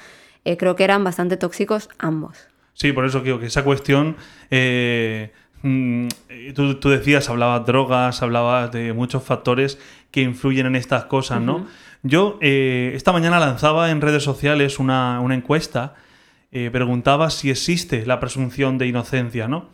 eh, 0.45 0.55
creo 0.55 0.75
que 0.75 0.83
eran 0.83 1.03
bastante 1.03 1.37
tóxicos 1.37 1.89
ambos. 1.97 2.37
Sí, 2.73 2.93
por 2.93 3.05
eso 3.05 3.23
creo 3.23 3.39
que 3.39 3.47
esa 3.47 3.63
cuestión. 3.63 4.15
eh, 4.51 5.33
mm, 5.63 6.07
tú, 6.53 6.75
tú 6.75 6.89
decías, 6.89 7.29
hablabas 7.29 7.65
drogas, 7.65 8.21
hablabas 8.21 8.71
de 8.71 8.93
muchos 8.93 9.23
factores 9.23 9.79
que 10.11 10.21
influyen 10.21 10.67
en 10.67 10.75
estas 10.75 11.05
cosas, 11.05 11.41
¿no? 11.41 11.65
Yo 12.03 12.37
eh, 12.41 12.91
esta 12.95 13.11
mañana 13.11 13.39
lanzaba 13.39 13.89
en 13.91 14.01
redes 14.01 14.23
sociales 14.23 14.79
una, 14.79 15.19
una 15.19 15.35
encuesta, 15.35 15.95
eh, 16.51 16.69
preguntaba 16.71 17.29
si 17.29 17.49
existe 17.49 18.05
la 18.05 18.19
presunción 18.19 18.77
de 18.77 18.87
inocencia, 18.87 19.47
¿no? 19.47 19.69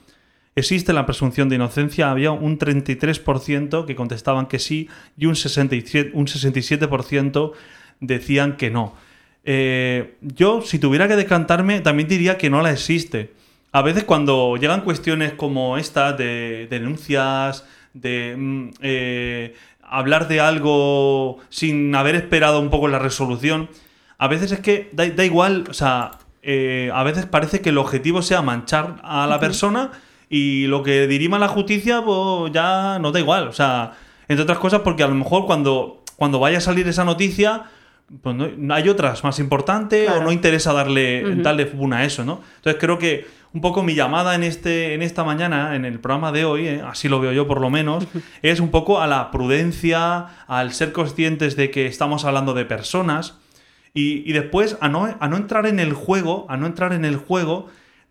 ¿Existe 0.57 0.93
la 0.93 1.05
presunción 1.05 1.49
de 1.49 1.57
inocencia? 1.57 2.09
Había 2.09 2.31
un 2.31 2.57
33% 2.57 3.85
que 3.85 3.93
contestaban 3.93 4.45
que 4.45 4.57
sí 4.57 4.87
y 5.17 5.25
un 5.25 5.35
67%, 5.35 6.11
un 6.13 6.27
67% 6.27 7.51
decían 7.99 8.55
que 8.55 8.69
no. 8.71 8.93
Eh, 9.43 10.15
yo, 10.21 10.61
si 10.61 10.79
tuviera 10.79 11.09
que 11.09 11.17
decantarme, 11.17 11.81
también 11.81 12.07
diría 12.07 12.37
que 12.37 12.49
no 12.49 12.61
la 12.61 12.71
existe. 12.71 13.33
A 13.73 13.81
veces 13.81 14.05
cuando 14.05 14.55
llegan 14.55 14.79
cuestiones 14.79 15.33
como 15.33 15.77
estas 15.77 16.17
de 16.17 16.67
denuncias, 16.69 17.65
de 17.93 18.35
mm, 18.37 18.69
eh, 18.79 19.55
hablar 19.83 20.29
de 20.29 20.39
algo 20.39 21.39
sin 21.49 21.93
haber 21.95 22.15
esperado 22.15 22.61
un 22.61 22.69
poco 22.69 22.87
la 22.87 22.99
resolución, 22.99 23.67
a 24.17 24.29
veces 24.29 24.53
es 24.53 24.61
que 24.61 24.89
da, 24.93 25.05
da 25.09 25.25
igual, 25.25 25.65
o 25.69 25.73
sea, 25.73 26.11
eh, 26.43 26.89
a 26.93 27.03
veces 27.03 27.25
parece 27.25 27.59
que 27.59 27.69
el 27.71 27.77
objetivo 27.77 28.21
sea 28.21 28.41
manchar 28.41 29.01
a 29.03 29.27
la 29.27 29.41
persona 29.41 29.91
y 30.35 30.67
lo 30.67 30.83
que 30.83 31.07
dirima 31.07 31.37
la 31.39 31.47
justicia, 31.47 32.01
pues 32.03 32.51
ya 32.51 32.99
no 32.99 33.11
da 33.11 33.19
igual. 33.19 33.47
O 33.47 33.53
sea, 33.53 33.93
entre 34.27 34.43
otras 34.43 34.57
cosas, 34.59 34.81
porque 34.81 35.03
a 35.03 35.07
lo 35.07 35.15
mejor 35.15 35.45
cuando, 35.45 36.01
cuando 36.17 36.39
vaya 36.39 36.57
a 36.57 36.61
salir 36.61 36.87
esa 36.87 37.03
noticia, 37.05 37.63
pues 38.21 38.35
no- 38.35 38.73
hay 38.75 38.89
otras 38.89 39.23
más 39.23 39.39
importantes 39.39 40.05
Claro. 40.05 40.21
o 40.21 40.23
no 40.23 40.31
interesa 40.31 40.73
darle, 40.73 41.35
darle 41.37 41.65
boom 41.65 41.93
a 41.93 42.03
eso, 42.05 42.23
¿no? 42.25 42.41
Entonces 42.57 42.79
creo 42.79 42.97
que 42.97 43.25
un 43.53 43.61
poco 43.61 43.81
mi 43.83 43.95
llamada 43.95 44.35
en, 44.35 44.43
este, 44.43 44.93
en 44.93 45.01
esta 45.01 45.23
mañana, 45.23 45.75
en 45.77 45.85
el 45.85 45.99
programa 45.99 46.31
de 46.33 46.43
hoy, 46.43 46.67
eh, 46.67 46.81
así 46.85 47.07
lo 47.07 47.19
veo 47.21 47.31
yo 47.31 47.47
por 47.47 47.61
lo 47.61 47.69
menos, 47.69 48.05
es 48.41 48.59
un 48.59 48.69
poco 48.69 48.99
a 48.99 49.07
la 49.07 49.31
prudencia, 49.31 50.25
al 50.47 50.73
ser 50.73 50.91
conscientes 50.91 51.55
de 51.55 51.71
que 51.71 51.85
estamos 51.87 52.25
hablando 52.25 52.53
de 52.53 52.65
personas 52.65 53.37
y, 53.93 54.29
y 54.29 54.33
después 54.33 54.77
a 54.81 54.89
no, 54.89 55.07
a 55.19 55.27
no 55.29 55.37
entrar 55.37 55.65
en 55.67 55.79
el 55.79 55.93
juego, 55.93 56.45
a 56.49 56.57
no 56.57 56.65
entrar 56.65 56.91
en 56.93 57.05
el 57.05 57.15
juego 57.15 57.67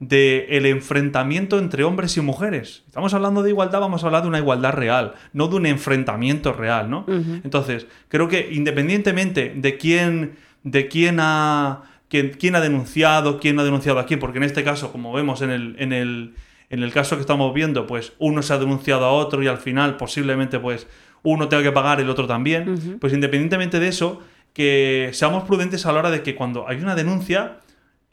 de 0.08 0.46
el 0.50 0.66
enfrentamiento 0.66 1.58
entre 1.58 1.84
hombres 1.84 2.16
y 2.16 2.20
mujeres. 2.20 2.82
Estamos 2.86 3.14
hablando 3.14 3.42
de 3.42 3.50
igualdad, 3.50 3.80
vamos 3.80 4.02
a 4.02 4.06
hablar 4.06 4.22
de 4.22 4.28
una 4.28 4.38
igualdad 4.38 4.72
real, 4.72 5.14
no 5.32 5.48
de 5.48 5.56
un 5.56 5.66
enfrentamiento 5.66 6.52
real, 6.52 6.90
¿no? 6.90 7.06
Entonces, 7.44 7.86
creo 8.08 8.28
que 8.28 8.50
independientemente 8.52 9.52
de 9.56 9.76
quién, 9.76 10.36
de 10.62 10.88
quién 10.88 11.18
ha, 11.20 11.82
quién, 12.08 12.36
quién 12.38 12.54
ha 12.56 12.60
denunciado, 12.60 13.40
quién 13.40 13.56
no 13.56 13.62
ha 13.62 13.64
denunciado 13.64 13.98
a 13.98 14.06
quién, 14.06 14.20
porque 14.20 14.38
en 14.38 14.44
este 14.44 14.64
caso, 14.64 14.92
como 14.92 15.12
vemos 15.12 15.42
en 15.42 15.50
el, 15.50 15.76
en 15.78 15.92
el, 15.92 16.34
en 16.70 16.82
el 16.82 16.92
caso 16.92 17.16
que 17.16 17.20
estamos 17.20 17.54
viendo, 17.54 17.86
pues 17.86 18.12
uno 18.18 18.42
se 18.42 18.52
ha 18.52 18.58
denunciado 18.58 19.04
a 19.04 19.12
otro 19.12 19.42
y 19.42 19.46
al 19.46 19.58
final 19.58 19.96
posiblemente 19.96 20.58
pues 20.58 20.86
uno 21.22 21.48
tenga 21.48 21.62
que 21.62 21.72
pagar, 21.72 22.00
el 22.00 22.10
otro 22.10 22.26
también. 22.26 22.98
Pues 23.00 23.12
independientemente 23.12 23.80
de 23.80 23.88
eso, 23.88 24.20
que 24.52 25.10
seamos 25.12 25.44
prudentes 25.44 25.86
a 25.86 25.92
la 25.92 26.00
hora 26.00 26.10
de 26.10 26.22
que 26.22 26.34
cuando 26.34 26.68
hay 26.68 26.78
una 26.78 26.94
denuncia, 26.94 27.60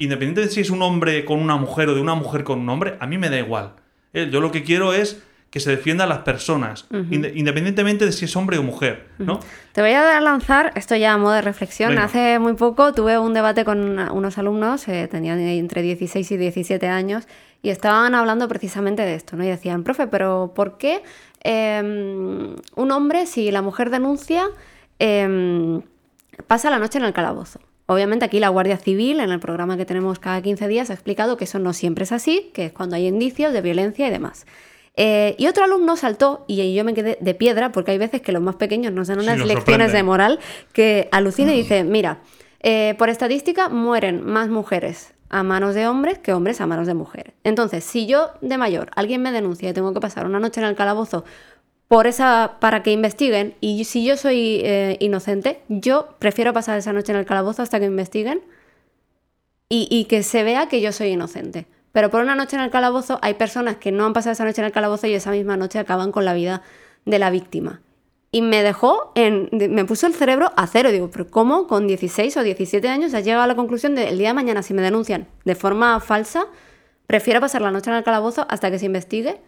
independientemente 0.03 0.41
de 0.41 0.47
si 0.49 0.61
es 0.61 0.69
un 0.69 0.81
hombre 0.81 1.23
con 1.25 1.39
una 1.39 1.55
mujer 1.57 1.89
o 1.89 1.95
de 1.95 2.01
una 2.01 2.15
mujer 2.15 2.43
con 2.43 2.59
un 2.59 2.69
hombre, 2.69 2.95
a 2.99 3.07
mí 3.07 3.17
me 3.17 3.29
da 3.29 3.37
igual. 3.37 3.73
Eh, 4.13 4.29
Yo 4.31 4.41
lo 4.41 4.51
que 4.51 4.63
quiero 4.63 4.93
es 4.93 5.21
que 5.49 5.59
se 5.59 5.69
defienda 5.69 6.05
a 6.05 6.07
las 6.07 6.19
personas, 6.19 6.85
inde- 6.91 7.33
independientemente 7.35 8.05
de 8.05 8.13
si 8.13 8.23
es 8.23 8.35
hombre 8.37 8.57
o 8.57 8.63
mujer, 8.63 9.07
¿no? 9.19 9.41
Te 9.73 9.81
voy 9.81 9.91
a 9.91 10.21
lanzar, 10.21 10.71
esto 10.75 10.95
ya 10.95 11.11
a 11.11 11.17
modo 11.17 11.33
de 11.33 11.41
reflexión. 11.41 11.89
Venga. 11.89 12.05
Hace 12.05 12.39
muy 12.39 12.53
poco 12.53 12.93
tuve 12.93 13.19
un 13.19 13.33
debate 13.33 13.65
con 13.65 13.79
una- 13.83 14.13
unos 14.13 14.37
alumnos, 14.37 14.87
eh, 14.87 15.09
tenían 15.11 15.39
entre 15.39 15.81
16 15.81 16.31
y 16.31 16.37
17 16.37 16.87
años, 16.87 17.27
y 17.61 17.69
estaban 17.69 18.15
hablando 18.15 18.47
precisamente 18.47 19.01
de 19.01 19.13
esto, 19.15 19.35
¿no? 19.35 19.43
Y 19.43 19.47
decían, 19.47 19.83
profe, 19.83 20.07
pero 20.07 20.53
¿por 20.55 20.77
qué 20.77 21.03
eh, 21.43 21.81
un 21.83 22.91
hombre, 22.91 23.25
si 23.25 23.51
la 23.51 23.61
mujer 23.61 23.89
denuncia, 23.89 24.45
eh, 24.99 25.81
pasa 26.47 26.69
la 26.69 26.79
noche 26.79 26.97
en 26.97 27.03
el 27.05 27.13
calabozo? 27.13 27.59
Obviamente 27.91 28.23
aquí 28.23 28.39
la 28.39 28.47
Guardia 28.47 28.77
Civil, 28.77 29.19
en 29.19 29.31
el 29.31 29.41
programa 29.41 29.75
que 29.75 29.83
tenemos 29.83 30.17
cada 30.17 30.41
15 30.41 30.65
días, 30.69 30.89
ha 30.89 30.93
explicado 30.93 31.35
que 31.35 31.43
eso 31.43 31.59
no 31.59 31.73
siempre 31.73 32.05
es 32.05 32.13
así, 32.13 32.49
que 32.53 32.67
es 32.67 32.71
cuando 32.71 32.95
hay 32.95 33.05
indicios 33.05 33.51
de 33.51 33.59
violencia 33.59 34.07
y 34.07 34.09
demás. 34.09 34.45
Eh, 34.95 35.35
y 35.37 35.47
otro 35.47 35.65
alumno 35.65 35.97
saltó 35.97 36.45
y 36.47 36.73
yo 36.73 36.85
me 36.85 36.93
quedé 36.93 37.17
de 37.19 37.33
piedra 37.33 37.73
porque 37.73 37.91
hay 37.91 37.97
veces 37.97 38.21
que 38.21 38.31
los 38.31 38.41
más 38.41 38.55
pequeños 38.55 38.93
nos 38.93 39.09
dan 39.09 39.19
unas 39.19 39.45
lecciones 39.45 39.91
de 39.91 40.03
moral 40.03 40.39
que 40.71 41.09
alucina 41.11 41.53
y 41.53 41.63
dice, 41.63 41.83
mira, 41.83 42.21
eh, 42.61 42.95
por 42.97 43.09
estadística 43.09 43.67
mueren 43.67 44.25
más 44.25 44.47
mujeres 44.47 45.13
a 45.27 45.43
manos 45.43 45.75
de 45.75 45.85
hombres 45.85 46.17
que 46.17 46.31
hombres 46.31 46.61
a 46.61 46.67
manos 46.67 46.87
de 46.87 46.93
mujeres. 46.93 47.33
Entonces, 47.43 47.83
si 47.83 48.05
yo 48.05 48.31
de 48.39 48.57
mayor 48.57 48.89
alguien 48.95 49.21
me 49.21 49.33
denuncia 49.33 49.69
y 49.69 49.73
tengo 49.73 49.93
que 49.93 49.99
pasar 49.99 50.25
una 50.25 50.39
noche 50.39 50.61
en 50.61 50.67
el 50.67 50.75
calabozo 50.75 51.25
por 51.91 52.07
esa 52.07 52.55
para 52.61 52.83
que 52.83 52.93
investiguen 52.93 53.53
y 53.59 53.83
si 53.83 54.05
yo 54.05 54.15
soy 54.15 54.61
eh, 54.63 54.95
inocente, 55.01 55.59
yo 55.67 56.15
prefiero 56.19 56.53
pasar 56.53 56.77
esa 56.77 56.93
noche 56.93 57.11
en 57.11 57.17
el 57.17 57.25
calabozo 57.25 57.63
hasta 57.63 57.81
que 57.81 57.85
investiguen 57.85 58.41
y, 59.67 60.05
que 60.05 60.23
se 60.23 60.43
vea 60.43 60.69
que 60.69 60.79
yo 60.79 60.93
soy 60.93 61.09
inocente. 61.09 61.67
Pero 61.91 62.09
por 62.09 62.21
una 62.21 62.33
noche 62.33 62.55
en 62.55 62.61
el 62.61 62.69
calabozo 62.69 63.19
hay 63.21 63.33
personas 63.33 63.75
que 63.75 63.91
no 63.91 64.05
han 64.05 64.13
pasado 64.13 64.31
esa 64.31 64.45
noche 64.45 64.61
en 64.61 64.67
el 64.67 64.71
calabozo 64.71 65.05
y 65.07 65.15
esa 65.15 65.31
misma 65.31 65.57
noche 65.57 65.79
acaban 65.79 66.13
con 66.13 66.23
la 66.23 66.33
vida 66.33 66.61
de 67.03 67.19
la 67.19 67.29
víctima. 67.29 67.81
Y 68.31 68.41
me 68.41 68.63
dejó 68.63 69.11
en. 69.15 69.49
me 69.51 69.83
puso 69.83 70.07
el 70.07 70.13
cerebro 70.13 70.53
a 70.55 70.67
cero. 70.67 70.93
Digo, 70.93 71.11
¿pero 71.11 71.29
cómo 71.29 71.67
con 71.67 71.87
16 71.87 72.37
o 72.37 72.43
17 72.43 72.87
años 72.87 73.13
has 73.13 73.25
llegado 73.25 73.43
a 73.43 73.47
la 73.47 73.55
conclusión 73.55 73.95
de 73.95 74.07
el 74.07 74.17
día 74.17 74.29
de 74.29 74.33
mañana, 74.33 74.63
si 74.63 74.73
me 74.73 74.81
denuncian 74.81 75.27
de 75.43 75.55
forma 75.55 75.99
falsa, 75.99 76.45
prefiero 77.05 77.41
pasar 77.41 77.61
la 77.61 77.71
noche 77.71 77.89
en 77.89 77.97
el 77.97 78.03
calabozo 78.05 78.45
hasta 78.49 78.71
que 78.71 78.79
se 78.79 78.85
investigue 78.85 79.41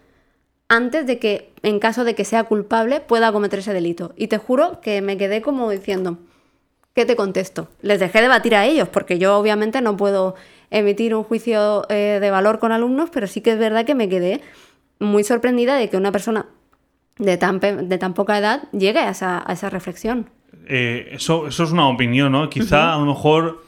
antes 0.76 1.06
de 1.08 1.20
que, 1.20 1.52
en 1.64 1.80
caso 1.80 2.04
de 2.04 2.16
que 2.16 2.26
sea 2.26 2.44
culpable, 2.46 3.00
pueda 3.00 3.32
cometer 3.32 3.60
ese 3.60 3.74
delito? 3.74 4.14
Y 4.16 4.28
te 4.28 4.38
juro 4.38 4.80
que 4.82 5.02
me 5.02 5.18
quedé 5.18 5.42
como 5.42 5.70
diciendo, 5.70 6.18
¿qué 6.94 7.06
te 7.06 7.16
contesto? 7.16 7.68
Les 7.82 8.00
dejé 8.00 8.22
debatir 8.22 8.56
a 8.56 8.66
ellos, 8.66 8.88
porque 8.90 9.18
yo 9.20 9.38
obviamente 9.38 9.82
no 9.82 9.96
puedo 9.98 10.36
emitir 10.72 11.14
un 11.16 11.24
juicio 11.24 11.84
eh, 11.90 12.18
de 12.20 12.32
valor 12.32 12.60
con 12.60 12.72
alumnos, 12.72 13.10
pero 13.12 13.28
sí 13.28 13.42
que 13.42 13.52
es 13.52 13.60
verdad 13.60 13.86
que 13.86 13.96
me 13.96 14.10
quedé 14.10 14.42
muy 15.00 15.24
sorprendida 15.24 15.76
de 15.78 15.90
que 15.90 15.98
una 15.98 16.12
persona 16.12 16.46
de 17.18 17.38
tan, 17.38 17.60
pe- 17.60 17.76
de 17.76 17.98
tan 17.98 18.14
poca 18.14 18.38
edad 18.40 18.64
llegue 18.72 19.00
a 19.00 19.10
esa, 19.12 19.44
a 19.46 19.54
esa 19.54 19.70
reflexión. 19.70 20.30
Eh, 20.68 21.10
eso, 21.12 21.48
eso 21.48 21.64
es 21.64 21.72
una 21.72 21.88
opinión, 21.90 22.32
¿no? 22.32 22.50
Quizá 22.50 22.94
a 22.94 22.98
lo 22.98 23.06
mejor 23.06 23.64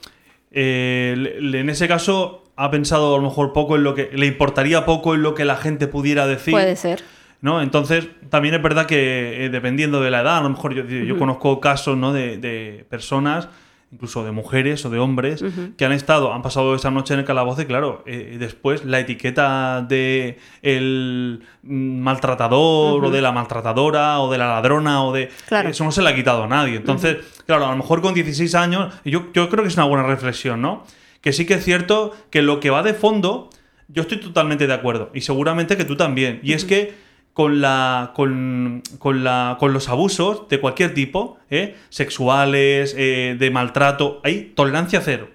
eh, 0.51 1.37
en 1.39 1.69
ese 1.69 1.87
caso 1.87 2.44
ha 2.55 2.71
pensado 2.71 3.15
a 3.15 3.17
lo 3.17 3.23
mejor 3.23 3.53
poco 3.53 3.75
en 3.75 3.83
lo 3.83 3.95
que 3.95 4.09
le 4.13 4.25
importaría 4.25 4.85
poco 4.85 5.15
en 5.15 5.21
lo 5.21 5.35
que 5.35 5.45
la 5.45 5.57
gente 5.57 5.87
pudiera 5.87 6.27
decir. 6.27 6.53
Puede 6.53 6.75
ser. 6.75 7.03
¿no? 7.41 7.61
Entonces, 7.61 8.07
también 8.29 8.55
es 8.55 8.61
verdad 8.61 8.85
que 8.85 9.45
eh, 9.45 9.49
dependiendo 9.49 10.01
de 10.01 10.09
la 10.09 10.21
edad, 10.21 10.37
a 10.39 10.41
lo 10.41 10.49
mejor 10.49 10.73
yo, 10.73 10.83
yo 10.83 11.19
conozco 11.19 11.59
casos 11.59 11.95
¿no? 11.97 12.11
de, 12.11 12.37
de 12.37 12.85
personas, 12.89 13.49
incluso 13.91 14.25
de 14.25 14.31
mujeres 14.31 14.83
o 14.85 14.89
de 14.89 14.99
hombres, 14.99 15.43
que 15.77 15.85
han 15.85 15.91
estado, 15.91 16.33
han 16.33 16.41
pasado 16.41 16.75
esa 16.75 16.91
noche 16.91 17.13
en 17.13 17.21
el 17.21 17.25
calabozo 17.25 17.61
y 17.61 17.65
claro, 17.65 18.03
eh, 18.05 18.35
después 18.39 18.83
la 18.83 18.99
etiqueta 18.99 19.85
de 19.87 20.37
el 20.61 21.43
maltratador 21.63 23.05
o 23.05 23.11
de 23.11 23.21
la 23.21 23.31
maltratadora 23.31 24.19
o 24.19 24.31
de 24.31 24.37
la 24.37 24.47
ladrona 24.47 25.03
o 25.03 25.13
de... 25.13 25.29
Claro. 25.47 25.69
Eso 25.69 25.83
no 25.83 25.91
se 25.91 26.01
le 26.01 26.09
ha 26.09 26.15
quitado 26.15 26.43
a 26.43 26.47
nadie. 26.47 26.75
Entonces, 26.75 27.17
claro, 27.45 27.67
a 27.67 27.71
lo 27.71 27.77
mejor 27.77 28.01
con 28.01 28.13
16 28.13 28.53
años, 28.55 28.93
yo, 29.05 29.31
yo 29.33 29.49
creo 29.49 29.63
que 29.63 29.69
es 29.69 29.75
una 29.75 29.85
buena 29.85 30.05
reflexión, 30.05 30.61
¿no? 30.61 30.83
Que 31.25 31.33
sí 31.33 31.47
que 31.47 31.55
es 31.55 31.63
cierto 31.63 32.15
que 32.29 32.43
lo 32.43 32.59
que 32.59 32.69
va 32.69 32.83
de 32.83 32.93
fondo, 32.93 33.49
yo 33.87 34.03
estoy 34.03 34.19
totalmente 34.19 34.67
de 34.67 34.73
acuerdo. 34.75 35.09
Y 35.11 35.21
seguramente 35.21 35.75
que 35.75 35.83
tú 35.83 35.97
también. 35.97 36.39
Y 36.43 36.53
es 36.53 36.65
que 36.65 36.93
con 37.33 37.61
la. 37.61 38.11
con, 38.13 38.83
con 38.99 39.23
la. 39.23 39.57
con 39.59 39.73
los 39.73 39.89
abusos 39.89 40.47
de 40.49 40.59
cualquier 40.59 40.93
tipo, 40.93 41.39
¿eh? 41.49 41.77
sexuales, 41.89 42.93
eh, 42.95 43.35
de 43.39 43.49
maltrato, 43.49 44.21
hay 44.23 44.53
tolerancia 44.55 45.01
cero. 45.01 45.27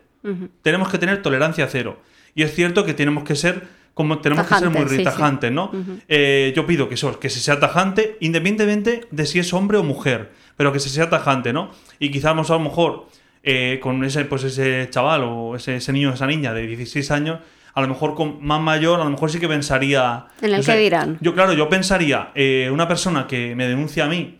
Tenemos 0.62 0.90
que 0.90 0.98
tener 0.98 1.22
tolerancia 1.22 1.66
cero. 1.68 1.98
Y 2.36 2.44
es 2.44 2.54
cierto 2.54 2.84
que 2.84 2.94
tenemos 2.94 3.24
que 3.24 3.34
ser 3.34 3.66
como 3.92 4.20
tenemos 4.20 4.46
que 4.46 4.54
ser 4.54 4.70
muy 4.70 4.74
Tajantes, 4.74 4.92
sí, 4.92 4.96
sí. 4.98 5.04
tajantes, 5.04 5.50
¿no? 5.52 5.72
Eh, 6.06 6.52
yo 6.54 6.66
pido 6.66 6.88
que, 6.88 6.94
eso, 6.94 7.18
que 7.18 7.30
se 7.30 7.40
sea 7.40 7.58
tajante 7.58 8.16
independientemente 8.20 9.08
de 9.10 9.26
si 9.26 9.40
es 9.40 9.52
hombre 9.52 9.76
o 9.76 9.82
mujer, 9.82 10.30
pero 10.56 10.72
que 10.72 10.78
se 10.78 10.88
sea 10.88 11.10
tajante, 11.10 11.52
¿no? 11.52 11.72
Y 11.98 12.12
quizás 12.12 12.30
a 12.30 12.52
lo 12.54 12.60
mejor 12.60 13.08
eh, 13.42 13.78
con 13.82 14.04
ese, 14.04 14.24
pues 14.26 14.44
ese 14.44 14.88
chaval 14.90 15.22
o 15.24 15.56
ese, 15.56 15.76
ese 15.76 15.92
niño 15.92 16.10
o 16.10 16.14
esa 16.14 16.26
niña 16.26 16.52
de 16.52 16.66
16 16.66 17.10
años, 17.10 17.38
a 17.72 17.80
lo 17.80 17.88
mejor 17.88 18.14
con 18.14 18.44
más 18.44 18.60
mayor, 18.60 19.00
a 19.00 19.04
lo 19.04 19.10
mejor 19.10 19.30
sí 19.30 19.38
que 19.38 19.48
pensaría... 19.48 20.26
En 20.42 20.52
el 20.54 20.64
sé, 20.64 20.72
que 20.72 20.78
dirán. 20.78 21.18
Yo, 21.20 21.34
claro, 21.34 21.52
yo 21.52 21.68
pensaría, 21.68 22.30
eh, 22.34 22.68
una 22.72 22.86
persona 22.88 23.26
que 23.26 23.54
me 23.54 23.66
denuncia 23.68 24.04
a 24.04 24.08
mí, 24.08 24.38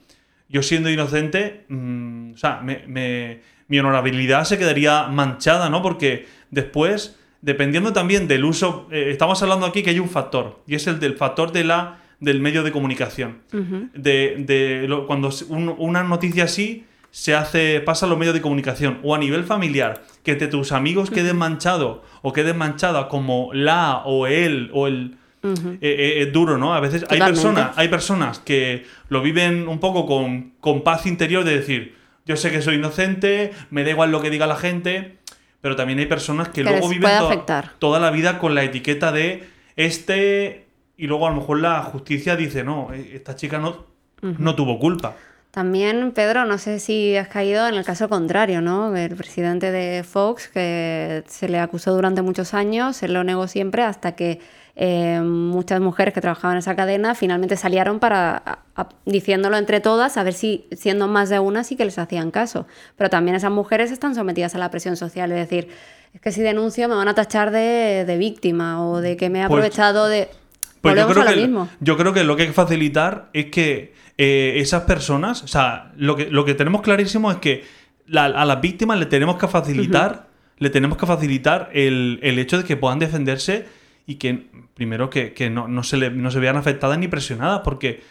yo 0.49 0.63
siendo 0.63 0.91
inocente, 0.91 1.65
mm, 1.69 2.33
o 2.35 2.37
sea, 2.37 2.61
me- 2.63 2.83
me- 2.89 3.41
mi 3.69 3.79
honorabilidad 3.79 4.45
se 4.45 4.59
quedaría 4.59 5.07
manchada, 5.07 5.71
¿no? 5.71 5.81
Porque 5.81 6.27
después, 6.51 7.17
dependiendo 7.41 7.93
también 7.93 8.27
del 8.27 8.45
uso, 8.45 8.89
eh, 8.91 9.07
estamos 9.11 9.41
hablando 9.45 9.65
aquí 9.65 9.83
que 9.85 9.91
hay 9.91 10.01
un 10.01 10.09
factor, 10.11 10.61
y 10.67 10.75
es 10.75 10.87
el 10.89 10.99
del 10.99 11.15
factor 11.17 11.53
de 11.53 11.63
la, 11.65 11.99
del 12.19 12.41
medio 12.41 12.63
de 12.65 12.73
comunicación. 12.73 13.39
de, 13.95 14.35
de 14.41 14.89
lo- 14.89 15.07
cuando 15.07 15.31
un- 15.49 15.75
una 15.79 16.03
noticia 16.03 16.45
así 16.45 16.85
se 17.11 17.35
hace, 17.35 17.81
pasa 17.81 18.07
a 18.07 18.09
los 18.09 18.19
medios 18.19 18.35
de 18.35 18.41
comunicación, 18.41 18.99
o 19.03 19.15
a 19.15 19.19
nivel 19.19 19.45
familiar, 19.45 20.03
que 20.23 20.37
te, 20.37 20.47
tus 20.47 20.73
amigos 20.73 21.11
queden 21.11 21.37
manchados 21.37 21.99
o 22.23 22.33
queden 22.33 22.57
manchada 22.59 23.09
como 23.09 23.51
la 23.53 24.03
o 24.05 24.27
él 24.27 24.71
o 24.73 24.87
el... 24.87 25.17
eh, 25.43 25.79
eh, 25.81 26.23
es 26.23 26.33
duro, 26.33 26.59
¿no? 26.59 26.75
A 26.75 26.81
veces 26.81 27.05
hay 27.09 27.19
personas, 27.33 27.71
hay 27.79 27.89
personas 27.89 28.39
que 28.41 28.85
lo 29.09 29.23
viven 29.23 29.69
un 29.69 29.79
poco 29.81 30.07
con, 30.07 30.53
con 30.61 30.83
paz 30.83 31.07
interior 31.07 31.45
de 31.45 31.57
decir, 31.59 31.97
yo 32.27 32.37
sé 32.37 32.51
que 32.51 32.61
soy 32.61 32.75
inocente, 32.77 33.53
me 33.71 33.83
da 33.83 33.91
igual 33.91 34.11
lo 34.13 34.21
que 34.21 34.29
diga 34.31 34.47
la 34.47 34.57
gente, 34.57 35.17
pero 35.63 35.77
también 35.77 35.99
hay 35.99 36.07
personas 36.07 36.49
que, 36.49 36.63
Que 36.63 36.71
luego 36.71 36.89
viven 36.91 37.11
to- 37.21 37.29
toda 37.79 37.99
la 38.01 38.11
vida 38.11 38.39
con 38.39 38.55
la 38.55 38.65
etiqueta 38.65 39.13
de 39.13 39.49
este 39.77 40.67
y 40.97 41.07
luego 41.07 41.27
a 41.27 41.31
lo 41.31 41.37
mejor 41.37 41.61
la 41.61 41.83
justicia 41.83 42.37
dice, 42.37 42.63
no, 42.63 42.93
eh, 42.93 43.13
esta 43.15 43.35
chica 43.35 43.59
no, 43.59 43.87
no 44.21 44.55
tuvo 44.55 44.79
culpa. 44.79 45.17
También, 45.51 46.13
Pedro, 46.13 46.45
no 46.45 46.59
sé 46.59 46.79
si 46.79 47.17
has 47.17 47.27
caído 47.27 47.67
en 47.67 47.75
el 47.75 47.85
caso 47.85 48.09
contrario, 48.09 48.61
¿no? 48.61 48.95
El 48.97 49.17
presidente 49.17 49.73
de 49.73 50.05
Fox, 50.05 50.47
que 50.49 51.25
se 51.27 51.49
le 51.49 51.59
acusó 51.59 51.93
durante 51.93 52.23
muchos 52.23 52.55
años, 52.55 52.97
se 52.97 53.09
lo 53.09 53.25
negó 53.25 53.49
siempre 53.49 53.83
hasta 53.83 54.13
que 54.13 54.39
eh, 54.77 55.21
muchas 55.21 55.81
mujeres 55.81 56.15
que 56.15 56.21
trabajaban 56.21 56.55
en 56.55 56.59
esa 56.61 56.77
cadena 56.77 57.17
finalmente 57.17 57.57
salieron 57.57 57.99
para 57.99 58.37
a- 58.37 58.59
a- 58.77 58.89
diciéndolo 59.05 59.57
entre 59.57 59.81
todas, 59.81 60.17
a 60.17 60.23
ver 60.23 60.35
si 60.35 60.69
siendo 60.71 61.09
más 61.09 61.29
de 61.29 61.41
una 61.41 61.65
sí 61.65 61.75
que 61.77 61.85
les 61.85 61.99
hacían 61.99 62.31
caso. 62.31 62.69
Pero 62.97 63.11
también 63.11 63.35
esas 63.35 63.51
mujeres 63.51 63.91
están 63.91 64.15
sometidas 64.15 64.55
a 64.55 64.59
la 64.59 64.71
presión 64.71 64.97
social, 64.97 65.33
es 65.33 65.39
decir, 65.39 65.69
es 66.15 66.21
que 66.21 66.31
si 66.31 66.43
denuncio 66.43 66.89
me 66.89 66.95
van 66.95 67.09
a 67.09 67.15
tachar 67.15 67.51
de, 67.51 68.05
de 68.07 68.17
víctima 68.17 68.87
o 68.87 69.01
de 69.01 69.17
que 69.17 69.29
me 69.31 69.41
he 69.43 69.49
Pues- 69.49 69.59
aprovechado 69.59 70.07
de... 70.07 70.29
Pues 70.81 70.95
yo 70.97 71.07
Volvemos 71.07 71.13
creo, 71.13 71.23
a 71.23 71.31
lo 71.31 71.35
que, 71.35 71.47
mismo. 71.47 71.69
yo 71.81 71.97
creo 71.99 72.13
que 72.15 72.25
lo 72.25 72.37
que 72.37 72.43
hay 72.45 72.49
que 72.49 72.55
facilitar 72.55 73.29
es 73.35 73.47
que 73.51 73.93
eh, 74.23 74.61
esas 74.61 74.83
personas, 74.83 75.43
o 75.43 75.49
sea, 75.49 75.93
lo 75.97 76.15
que, 76.15 76.27
lo 76.31 76.45
que 76.45 76.53
tenemos 76.55 76.83
clarísimo 76.83 77.31
es 77.31 77.39
que 77.39 77.65
la- 78.07 78.27
a 78.27 78.45
las 78.45 78.61
víctimas 78.61 78.99
le 78.99 79.07
tenemos 79.07 79.37
que 79.39 79.49
facilitar, 79.49 80.27
le 80.59 80.69
tenemos 80.69 80.99
que 80.99 81.07
facilitar 81.07 81.71
el, 81.73 82.19
el 82.23 82.39
hecho 82.39 82.59
de 82.59 82.65
que 82.65 82.77
puedan 82.77 82.99
defenderse 82.99 83.65
y 84.07 84.17
que, 84.17 84.51
primero, 84.75 85.09
que, 85.09 85.33
que 85.33 85.49
no, 85.49 85.69
no 85.69 85.83
se 85.85 85.97
le, 85.97 86.11
no 86.11 86.31
se 86.31 86.39
vean 86.39 86.57
afectadas 86.59 86.99
ni 86.99 87.09
presionadas, 87.09 87.61
porque, 87.65 88.03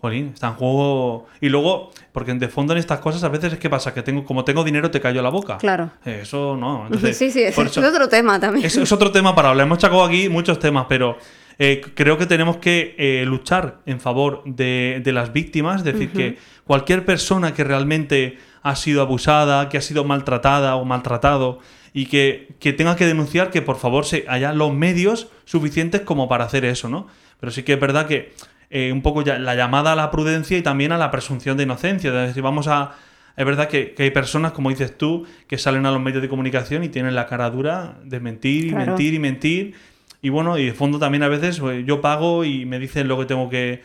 jolín, 0.00 0.30
está 0.32 0.46
en 0.48 0.54
juego. 0.54 1.26
Y 1.42 1.50
luego, 1.50 1.90
porque 2.12 2.32
de 2.32 2.48
fondo 2.48 2.72
en 2.72 2.78
estas 2.78 3.00
cosas 3.00 3.22
a 3.24 3.28
veces 3.28 3.52
es 3.52 3.58
que 3.58 3.68
pasa, 3.68 3.92
que 3.92 4.02
tengo, 4.02 4.24
como 4.24 4.44
tengo 4.44 4.64
dinero 4.64 4.90
te 4.90 5.00
callo 5.02 5.20
la 5.20 5.28
boca. 5.30 5.58
Claro. 5.58 5.90
Eso 6.06 6.56
no. 6.56 6.84
Entonces, 6.86 7.18
sí, 7.18 7.30
sí, 7.30 7.42
es, 7.42 7.58
eso- 7.58 7.86
otro 7.86 8.08
tema 8.08 8.40
también. 8.40 8.64
es, 8.64 8.74
es 8.76 8.90
otro 8.92 9.10
tema 9.10 9.34
para 9.34 9.50
hablar. 9.50 9.66
Hemos 9.66 9.80
sacado 9.80 10.02
aquí 10.04 10.30
muchos 10.30 10.58
temas, 10.58 10.86
pero 10.88 11.18
eh, 11.58 11.80
creo 11.94 12.18
que 12.18 12.26
tenemos 12.26 12.58
que 12.58 12.94
eh, 12.98 13.24
luchar 13.26 13.80
en 13.86 14.00
favor 14.00 14.42
de, 14.44 15.00
de 15.02 15.12
las 15.12 15.32
víctimas. 15.32 15.78
Es 15.78 15.84
decir, 15.84 16.10
que 16.10 16.38
cualquier 16.64 17.04
persona 17.04 17.52
que 17.54 17.64
realmente 17.64 18.38
ha 18.62 18.76
sido 18.76 19.02
abusada, 19.02 19.68
que 19.68 19.78
ha 19.78 19.80
sido 19.80 20.04
maltratada 20.04 20.76
o 20.76 20.84
maltratado 20.84 21.58
y 21.92 22.06
que, 22.06 22.48
que 22.60 22.72
tenga 22.72 22.94
que 22.96 23.06
denunciar, 23.06 23.50
que 23.50 23.62
por 23.62 23.76
favor 23.76 24.04
se 24.04 24.24
haya 24.28 24.52
los 24.52 24.72
medios 24.72 25.28
suficientes 25.46 26.02
como 26.02 26.28
para 26.28 26.44
hacer 26.44 26.64
eso, 26.64 26.88
¿no? 26.88 27.06
Pero 27.40 27.50
sí 27.50 27.62
que 27.62 27.72
es 27.74 27.80
verdad 27.80 28.06
que 28.06 28.32
eh, 28.70 28.92
un 28.92 29.00
poco 29.02 29.22
ya 29.22 29.38
la 29.38 29.54
llamada 29.54 29.92
a 29.92 29.96
la 29.96 30.10
prudencia 30.10 30.58
y 30.58 30.62
también 30.62 30.92
a 30.92 30.98
la 30.98 31.10
presunción 31.10 31.56
de 31.56 31.62
inocencia. 31.64 32.10
Es 32.22 32.28
decir, 32.28 32.42
vamos 32.42 32.68
a. 32.68 32.92
Es 33.36 33.46
verdad 33.46 33.68
que, 33.68 33.94
que 33.94 34.02
hay 34.02 34.10
personas, 34.10 34.50
como 34.52 34.68
dices 34.68 34.98
tú, 34.98 35.24
que 35.46 35.58
salen 35.58 35.86
a 35.86 35.90
los 35.92 36.00
medios 36.00 36.20
de 36.22 36.28
comunicación 36.28 36.82
y 36.84 36.88
tienen 36.88 37.14
la 37.14 37.26
cara 37.26 37.48
dura 37.50 37.96
de 38.04 38.18
mentir 38.20 38.66
y 38.66 38.70
Claro. 38.70 38.86
mentir 38.86 39.14
y 39.14 39.18
mentir. 39.20 39.74
Y 40.22 40.30
bueno, 40.30 40.58
y 40.58 40.66
de 40.66 40.72
fondo 40.74 40.98
también 40.98 41.22
a 41.22 41.28
veces 41.28 41.60
pues, 41.60 41.84
yo 41.86 42.00
pago 42.00 42.44
y 42.44 42.64
me 42.66 42.78
dicen 42.78 43.08
lo 43.08 43.18
que 43.18 43.26
tengo 43.26 43.48
que. 43.48 43.82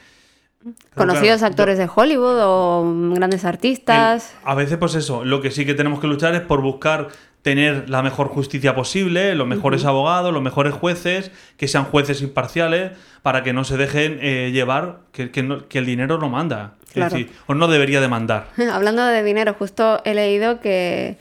Conocidos 0.96 1.39
claro, 1.39 1.52
actores 1.52 1.78
de 1.78 1.89
Hollywood 1.93 2.38
o 2.41 2.93
grandes 3.15 3.43
artistas. 3.43 4.34
el- 4.43 4.50
a 4.50 4.56
veces, 4.56 4.78
pues 4.78 4.96
eso, 4.96 5.26
lo 5.26 5.41
que 5.41 5.52
sí 5.52 5.65
que 5.65 5.74
tenemos 5.74 6.00
que 6.00 6.08
luchar 6.08 6.34
es 6.36 6.41
por 6.41 6.62
buscar 6.62 7.10
tener 7.41 7.89
la 7.89 8.02
mejor 8.02 8.30
justicia 8.30 8.74
posible, 8.74 9.36
los 9.36 9.46
mejores 9.46 9.84
abogados, 9.84 10.32
los 10.32 10.41
mejores 10.41 10.74
jueces, 10.74 11.32
que 11.58 11.67
sean 11.67 11.84
jueces 11.84 12.22
imparciales, 12.22 12.93
para 13.22 13.43
que 13.43 13.52
no 13.52 13.65
se 13.65 13.76
dejen 13.76 14.17
eh, 14.22 14.52
llevar, 14.54 15.00
que, 15.12 15.30
que 15.32 15.43
no- 15.43 15.67
que 15.67 15.80
el 15.80 15.86
dinero 15.86 16.17
no 16.17 16.30
manda. 16.30 16.76
Claro. 16.93 17.08
Es 17.08 17.13
decir, 17.26 17.36
o 17.48 17.54
no 17.56 17.67
debería 17.67 18.00
de 18.00 18.08
mandar. 18.08 18.48
Hablando 18.72 19.06
de 19.06 19.22
dinero, 19.24 19.54
justo 19.60 20.02
he 20.06 20.13
leído 20.13 20.62
que, 20.62 21.17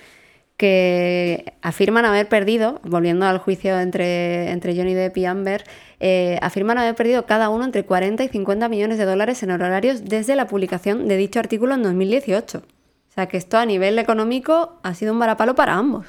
que 0.66 1.55
afirman 1.61 2.05
haber 2.05 2.29
perdido, 2.29 2.81
volviendo 2.85 3.27
al 3.27 3.38
juicio 3.38 3.81
entre, 3.81 4.48
entre 4.53 4.77
Johnny 4.77 4.94
Depp 4.94 5.16
y 5.16 5.25
Amber, 5.25 5.64
eh, 5.98 6.38
afirman 6.40 6.79
haber 6.79 6.94
perdido 6.94 7.27
cada 7.27 7.48
uno 7.48 7.64
entre 7.64 7.83
40 7.85 8.22
y 8.22 8.29
50 8.29 8.68
millones 8.68 8.96
de 8.96 9.05
dólares 9.05 9.42
en 9.42 9.51
horarios 9.51 10.05
desde 10.05 10.37
la 10.37 10.46
publicación 10.46 11.09
de 11.09 11.16
dicho 11.16 11.40
artículo 11.40 11.75
en 11.75 11.83
2018. 11.83 12.59
O 12.59 13.12
sea 13.12 13.27
que 13.27 13.38
esto 13.38 13.59
a 13.59 13.66
nivel 13.66 13.98
económico 13.98 14.79
ha 14.85 14.94
sido 14.94 15.12
un 15.12 15.18
varapalo 15.18 15.57
para 15.57 15.75
ambos. 15.75 16.07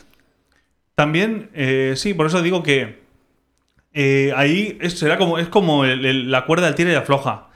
También, 0.93 1.49
eh, 1.55 1.95
sí, 1.97 2.13
por 2.13 2.27
eso 2.27 2.43
digo 2.43 2.61
que 2.61 3.01
eh, 3.91 4.33
ahí 4.35 4.77
es, 4.81 4.99
será 4.99 5.17
como, 5.17 5.39
es 5.39 5.47
como 5.47 5.83
el- 5.83 6.05
el- 6.05 6.29
la 6.31 6.45
cuerda 6.45 6.67
del 6.67 6.75
tira 6.75 6.91
y 6.91 6.95
afloja. 6.95 7.47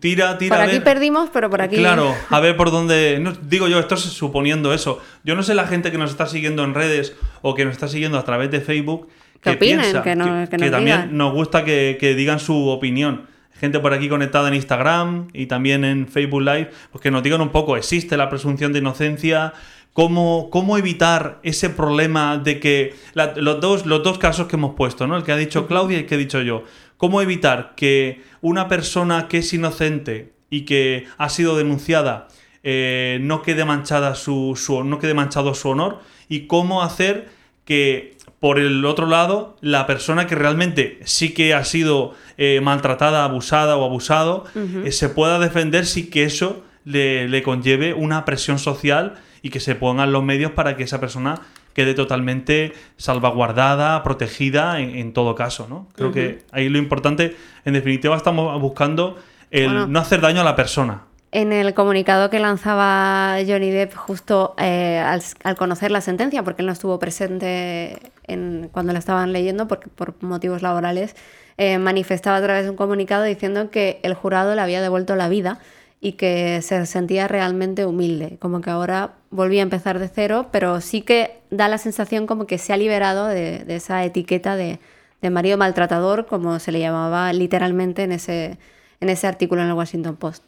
Tira, 0.00 0.36
tira. 0.38 0.56
Por 0.56 0.64
aquí 0.66 0.80
perdimos, 0.80 1.30
pero 1.32 1.48
por 1.50 1.62
aquí... 1.62 1.76
Claro, 1.76 2.12
a 2.30 2.40
ver 2.40 2.56
por 2.56 2.70
dónde. 2.72 3.18
no, 3.20 3.32
digo 3.32 3.68
yo, 3.68 3.78
esto 3.78 3.94
es 3.94 4.00
suponiendo 4.00 4.74
eso. 4.74 5.00
Yo 5.22 5.36
no 5.36 5.42
sé 5.44 5.54
la 5.54 5.66
gente 5.68 5.92
que 5.92 5.98
nos 5.98 6.10
está 6.10 6.26
siguiendo 6.26 6.64
en 6.64 6.74
redes 6.74 7.14
o 7.42 7.54
que 7.54 7.64
nos 7.64 7.72
está 7.72 7.86
siguiendo 7.86 8.18
a 8.18 8.24
través 8.24 8.50
de 8.50 8.60
Facebook. 8.60 9.08
Que 9.40 9.50
opinen, 9.50 9.80
piensa, 9.80 10.02
que 10.02 10.16
no- 10.16 10.24
que 10.48 10.56
nos 10.58 10.70
también 10.72 10.96
digan. 11.02 11.16
nos 11.16 11.32
gusta 11.32 11.64
que, 11.64 11.96
que 12.00 12.14
digan 12.16 12.40
su 12.40 12.66
opinión. 12.68 13.26
Gente 13.54 13.78
por 13.78 13.92
aquí 13.92 14.08
conectada 14.08 14.48
en 14.48 14.54
Instagram 14.54 15.28
y 15.32 15.46
también 15.46 15.84
en 15.84 16.08
Facebook 16.08 16.42
Live, 16.42 16.70
pues 16.90 17.00
que 17.02 17.10
nos 17.12 17.22
digan 17.22 17.40
un 17.40 17.50
poco, 17.50 17.76
¿existe 17.76 18.16
la 18.16 18.28
presunción 18.28 18.72
de 18.72 18.80
inocencia? 18.80 19.52
¿Cómo, 19.92 20.48
cómo 20.50 20.78
evitar 20.78 21.40
ese 21.42 21.70
problema 21.70 22.38
de 22.38 22.60
que 22.60 22.94
la- 23.14 23.32
los, 23.36 23.60
dos, 23.60 23.84
los 23.86 24.02
dos 24.04 24.18
casos 24.18 24.46
que 24.48 24.54
hemos 24.56 24.74
puesto, 24.76 25.06
¿no? 25.08 25.16
el 25.16 25.22
que 25.24 25.32
ha 25.32 25.36
dicho 25.36 25.66
Claudia 25.66 25.96
y 25.98 26.00
el 26.00 26.06
que 26.06 26.14
he 26.16 26.18
dicho 26.18 26.40
yo? 26.42 26.64
¿Cómo 26.98 27.22
evitar 27.22 27.72
que 27.76 28.22
una 28.42 28.68
persona 28.68 29.26
que 29.28 29.38
es 29.38 29.52
inocente 29.54 30.34
y 30.50 30.66
que 30.66 31.06
ha 31.16 31.28
sido 31.30 31.56
denunciada 31.56 32.28
eh, 32.62 33.18
no 33.22 33.40
quede 33.42 33.64
manchada 33.64 34.14
su, 34.14 34.54
su- 34.56 34.84
no 34.84 34.98
quede 34.98 35.14
manchado 35.14 35.54
su 35.54 35.70
honor? 35.70 36.00
¿Y 36.28 36.46
cómo 36.46 36.82
hacer 36.82 37.28
que 37.64 38.16
por 38.40 38.58
el 38.58 38.84
otro 38.84 39.06
lado 39.06 39.56
la 39.60 39.86
persona 39.86 40.26
que 40.26 40.34
realmente 40.34 41.00
sí 41.04 41.32
que 41.34 41.54
ha 41.54 41.64
sido 41.64 42.14
eh, 42.36 42.60
maltratada, 42.62 43.24
abusada 43.24 43.76
o 43.76 43.84
abusado 43.84 44.44
eh, 44.84 44.92
se 44.92 45.08
pueda 45.08 45.38
defender 45.38 45.86
sin 45.86 46.10
que 46.10 46.24
eso 46.24 46.64
le, 46.84 47.28
le 47.28 47.42
conlleve 47.42 47.94
una 47.94 48.24
presión 48.24 48.58
social 48.58 49.14
y 49.42 49.50
que 49.50 49.60
se 49.60 49.74
pongan 49.74 50.12
los 50.12 50.22
medios 50.22 50.52
para 50.52 50.76
que 50.76 50.82
esa 50.84 51.00
persona 51.00 51.42
quede 51.78 51.94
totalmente 51.94 52.72
salvaguardada, 52.96 54.02
protegida 54.02 54.80
en, 54.80 54.96
en 54.96 55.12
todo 55.12 55.34
caso, 55.34 55.66
¿no? 55.68 55.86
Creo 55.94 56.10
que 56.12 56.38
ahí 56.52 56.68
lo 56.68 56.78
importante, 56.78 57.36
en 57.64 57.72
definitiva, 57.74 58.16
estamos 58.16 58.60
buscando 58.60 59.16
el 59.50 59.66
Bueno. 59.66 59.86
no 59.86 59.98
hacer 60.00 60.20
daño 60.20 60.40
a 60.40 60.44
la 60.44 60.56
persona. 60.56 61.02
En 61.30 61.52
el 61.52 61.74
comunicado 61.74 62.30
que 62.30 62.38
lanzaba 62.40 63.36
Johnny 63.46 63.70
Depp 63.70 63.94
justo 63.94 64.54
eh, 64.58 64.98
al, 65.04 65.20
al 65.44 65.56
conocer 65.56 65.90
la 65.90 66.00
sentencia, 66.00 66.42
porque 66.42 66.62
él 66.62 66.66
no 66.66 66.72
estuvo 66.72 66.98
presente 66.98 67.98
en- 68.26 68.68
cuando 68.72 68.92
la 68.92 68.98
estaban 68.98 69.32
leyendo 69.32 69.68
porque, 69.68 69.88
por 69.88 70.14
motivos 70.22 70.62
laborales, 70.62 71.14
eh, 71.58 71.78
manifestaba 71.78 72.36
a 72.38 72.42
través 72.42 72.64
de 72.64 72.70
un 72.70 72.76
comunicado 72.76 73.24
diciendo 73.24 73.70
que 73.70 74.00
el 74.02 74.14
jurado 74.14 74.54
le 74.54 74.60
había 74.62 74.80
devuelto 74.80 75.16
la 75.16 75.28
vida 75.28 75.58
y 76.00 76.12
que 76.12 76.62
se 76.62 76.86
sentía 76.86 77.28
realmente 77.28 77.84
humilde, 77.84 78.36
como 78.38 78.60
que 78.60 78.70
ahora 78.70 79.14
volvía 79.30 79.62
a 79.62 79.64
empezar 79.64 79.98
de 79.98 80.08
cero, 80.08 80.48
pero 80.52 80.80
sí 80.80 81.02
que 81.02 81.40
da 81.50 81.68
la 81.68 81.78
sensación 81.78 82.26
como 82.26 82.46
que 82.46 82.58
se 82.58 82.72
ha 82.72 82.76
liberado 82.76 83.26
de, 83.26 83.64
de 83.64 83.76
esa 83.76 84.04
etiqueta 84.04 84.56
de, 84.56 84.78
de 85.20 85.30
marido 85.30 85.58
maltratador, 85.58 86.26
como 86.26 86.58
se 86.58 86.72
le 86.72 86.80
llamaba 86.80 87.32
literalmente 87.32 88.04
en 88.04 88.12
ese, 88.12 88.58
en 89.00 89.08
ese 89.08 89.26
artículo 89.26 89.62
en 89.62 89.68
el 89.68 89.74
Washington 89.74 90.16
Post. 90.16 90.44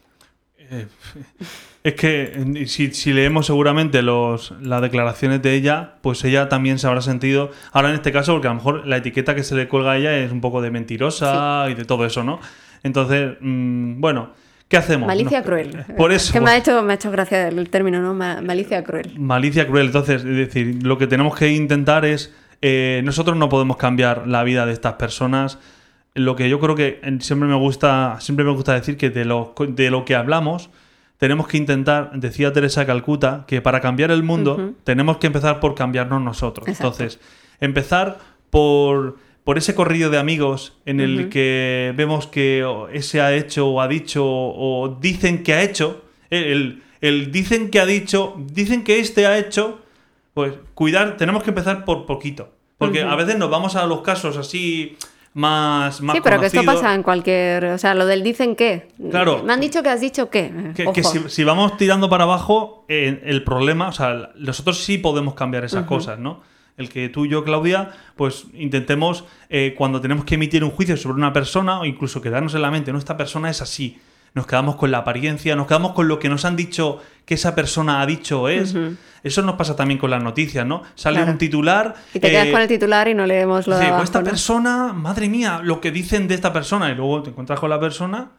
Eh, 0.58 0.86
Es 1.82 1.94
que 1.94 2.32
eh, 2.34 2.66
si, 2.66 2.92
si 2.92 3.12
leemos 3.12 3.46
seguramente 3.46 4.02
los, 4.02 4.52
las 4.60 4.82
declaraciones 4.82 5.40
de 5.40 5.54
ella, 5.54 5.94
pues 6.02 6.22
ella 6.24 6.48
también 6.50 6.78
se 6.78 6.86
habrá 6.86 7.00
sentido, 7.00 7.52
ahora 7.72 7.88
en 7.88 7.94
este 7.94 8.12
caso, 8.12 8.32
porque 8.32 8.48
a 8.48 8.50
lo 8.50 8.56
mejor 8.56 8.86
la 8.86 8.98
etiqueta 8.98 9.34
que 9.34 9.42
se 9.42 9.54
le 9.54 9.66
cuelga 9.66 9.92
a 9.92 9.96
ella 9.96 10.16
es 10.18 10.30
un 10.30 10.42
poco 10.42 10.60
de 10.60 10.70
mentirosa 10.70 11.68
y 11.70 11.74
de 11.74 11.86
todo 11.86 12.04
eso, 12.04 12.22
¿no? 12.22 12.38
Entonces, 12.82 13.36
mm, 13.40 13.98
bueno, 13.98 14.30
¿qué 14.70 14.78
hacemos? 14.78 15.06
Malicia 15.06 15.40
No, 15.40 15.44
cruel. 15.44 15.85
Por 15.98 16.12
eso. 16.12 16.33
Que 16.33 16.40
me 16.40 16.50
ha 16.52 16.56
hecho, 16.56 16.83
me 16.83 16.92
ha 16.92 16.96
hecho 16.96 17.11
gracia 17.11 17.48
el 17.48 17.68
término, 17.68 18.00
¿no? 18.00 18.14
Ma- 18.14 18.40
Malicia 18.40 18.83
cruel. 18.83 19.12
Malicia 19.18 19.66
cruel. 19.66 19.87
Entonces, 19.88 20.24
es 20.24 20.37
decir, 20.37 20.78
lo 20.83 20.96
que 20.96 21.06
tenemos 21.06 21.37
que 21.37 21.50
intentar 21.52 22.06
es. 22.06 22.33
eh, 22.62 23.02
nosotros 23.04 23.37
no 23.37 23.48
podemos 23.50 23.76
cambiar 23.76 24.26
la 24.26 24.42
vida 24.44 24.64
de 24.64 24.72
estas 24.72 24.94
personas. 24.94 25.59
Lo 26.14 26.35
que 26.37 26.48
yo 26.48 26.59
creo 26.61 26.74
que 26.74 27.00
siempre 27.20 27.48
me 27.48 27.54
gusta, 27.56 28.16
siempre 28.20 28.44
me 28.44 28.50
gusta 28.52 28.72
decir 28.74 28.96
que 28.96 29.11
de 29.11 29.24
lo, 29.24 29.54
de 29.68 29.90
lo 29.90 30.04
que 30.04 30.14
hablamos, 30.16 30.70
tenemos 31.18 31.46
que 31.46 31.56
intentar, 31.56 32.11
decía 32.14 32.52
Teresa 32.52 32.85
Calcuta, 32.87 33.44
que 33.46 33.61
para 33.62 33.80
cambiar 33.80 34.11
el 34.11 34.22
mundo 34.24 34.72
tenemos 34.85 35.18
que 35.18 35.26
empezar 35.28 35.61
por 35.61 35.74
cambiarnos 35.76 36.20
nosotros. 36.20 36.66
Exacto. 36.66 36.88
Entonces, 37.04 37.20
empezar 37.61 38.18
por, 38.50 39.18
por 39.44 39.59
ese 39.59 39.74
corrillo 39.74 40.11
de 40.11 40.18
amigos 40.18 40.74
en 40.87 41.00
el 41.00 41.29
que 41.29 41.92
vemos 41.96 42.26
que 42.26 42.64
ese 42.92 43.20
ha 43.20 43.35
hecho 43.35 43.68
o 43.68 43.81
ha 43.81 43.88
dicho 43.88 44.24
o 44.24 44.98
dicen 45.00 45.42
que 45.42 45.55
ha 45.55 45.62
hecho. 45.62 46.05
El, 46.29 46.83
el 47.00 47.33
dicen 47.33 47.70
que 47.70 47.81
ha 47.81 47.87
dicho, 47.87 48.37
dicen 48.38 48.85
que 48.85 49.00
este 49.00 49.26
ha 49.26 49.38
hecho, 49.38 49.81
pues 50.35 50.55
cuidar, 50.74 51.16
tenemos 51.16 51.42
que 51.42 51.50
empezar 51.50 51.85
por 51.85 52.07
poquito. 52.07 52.50
Porque 52.79 53.03
a 53.03 53.14
veces 53.14 53.37
nos 53.37 53.50
vamos 53.50 53.76
a 53.76 53.85
los 53.85 54.00
casos 54.00 54.38
así 54.38 54.96
más, 55.35 56.00
más 56.00 56.16
Sí, 56.16 56.22
pero 56.24 56.40
que 56.40 56.46
esto 56.46 56.64
pasa 56.64 56.94
en 56.94 57.03
cualquier. 57.03 57.64
O 57.66 57.79
sea, 57.79 57.94
lo 57.94 58.07
del 58.07 58.22
dicen 58.22 58.57
qué. 58.57 58.88
Claro. 59.11 59.42
Me 59.42 59.53
han 59.53 59.61
dicho 59.61 59.83
que 59.83 59.90
has 59.90 60.00
dicho 60.00 60.31
qué. 60.31 60.72
Que, 60.74 60.90
que 60.92 61.05
si, 61.05 61.29
si 61.29 61.44
vamos 61.44 61.76
tirando 61.76 62.09
para 62.09 62.24
abajo, 62.24 62.85
eh, 62.88 63.20
el 63.24 63.44
problema, 63.44 63.88
o 63.88 63.92
sea, 63.92 64.31
nosotros 64.37 64.83
sí 64.83 64.98
podemos 64.98 65.35
cambiar 65.35 65.64
esas 65.64 65.85
cosas, 65.85 66.18
¿no? 66.18 66.40
El 66.80 66.88
que 66.88 67.08
tú 67.10 67.26
y 67.26 67.28
yo, 67.28 67.44
Claudia, 67.44 67.90
pues 68.16 68.46
intentemos, 68.54 69.24
eh, 69.50 69.74
cuando 69.76 70.00
tenemos 70.00 70.24
que 70.24 70.36
emitir 70.36 70.64
un 70.64 70.70
juicio 70.70 70.96
sobre 70.96 71.16
una 71.16 71.32
persona, 71.32 71.78
o 71.80 71.84
incluso 71.84 72.20
quedarnos 72.22 72.54
en 72.54 72.62
la 72.62 72.70
mente, 72.70 72.90
no, 72.92 72.98
esta 72.98 73.16
persona 73.16 73.50
es 73.50 73.60
así. 73.60 74.00
Nos 74.32 74.46
quedamos 74.46 74.76
con 74.76 74.90
la 74.90 74.98
apariencia, 74.98 75.56
nos 75.56 75.66
quedamos 75.66 75.92
con 75.92 76.08
lo 76.08 76.18
que 76.18 76.28
nos 76.28 76.44
han 76.44 76.56
dicho 76.56 77.00
que 77.26 77.34
esa 77.34 77.54
persona 77.54 78.00
ha 78.00 78.06
dicho 78.06 78.48
es. 78.48 78.74
Eso 79.22 79.42
nos 79.42 79.56
pasa 79.56 79.76
también 79.76 79.98
con 79.98 80.08
las 80.08 80.22
noticias, 80.22 80.64
¿no? 80.64 80.82
Sale 80.94 81.16
Claro. 81.18 81.32
un 81.32 81.38
titular. 81.38 81.94
Y 82.14 82.20
te 82.20 82.30
quedas 82.30 82.46
eh, 82.46 82.52
con 82.52 82.60
el 82.62 82.68
titular 82.68 83.08
y 83.08 83.14
no 83.14 83.26
leemos 83.26 83.66
lo 83.66 83.74
de 83.74 83.80
Sí, 83.80 83.84
pues 83.84 83.90
abajo, 83.90 84.04
esta 84.04 84.20
¿no? 84.20 84.24
persona, 84.24 84.92
madre 84.94 85.28
mía, 85.28 85.60
lo 85.62 85.80
que 85.80 85.90
dicen 85.90 86.28
de 86.28 86.34
esta 86.34 86.52
persona, 86.52 86.90
y 86.90 86.94
luego 86.94 87.22
te 87.22 87.30
encuentras 87.30 87.60
con 87.60 87.68
la 87.68 87.78
persona 87.78 88.30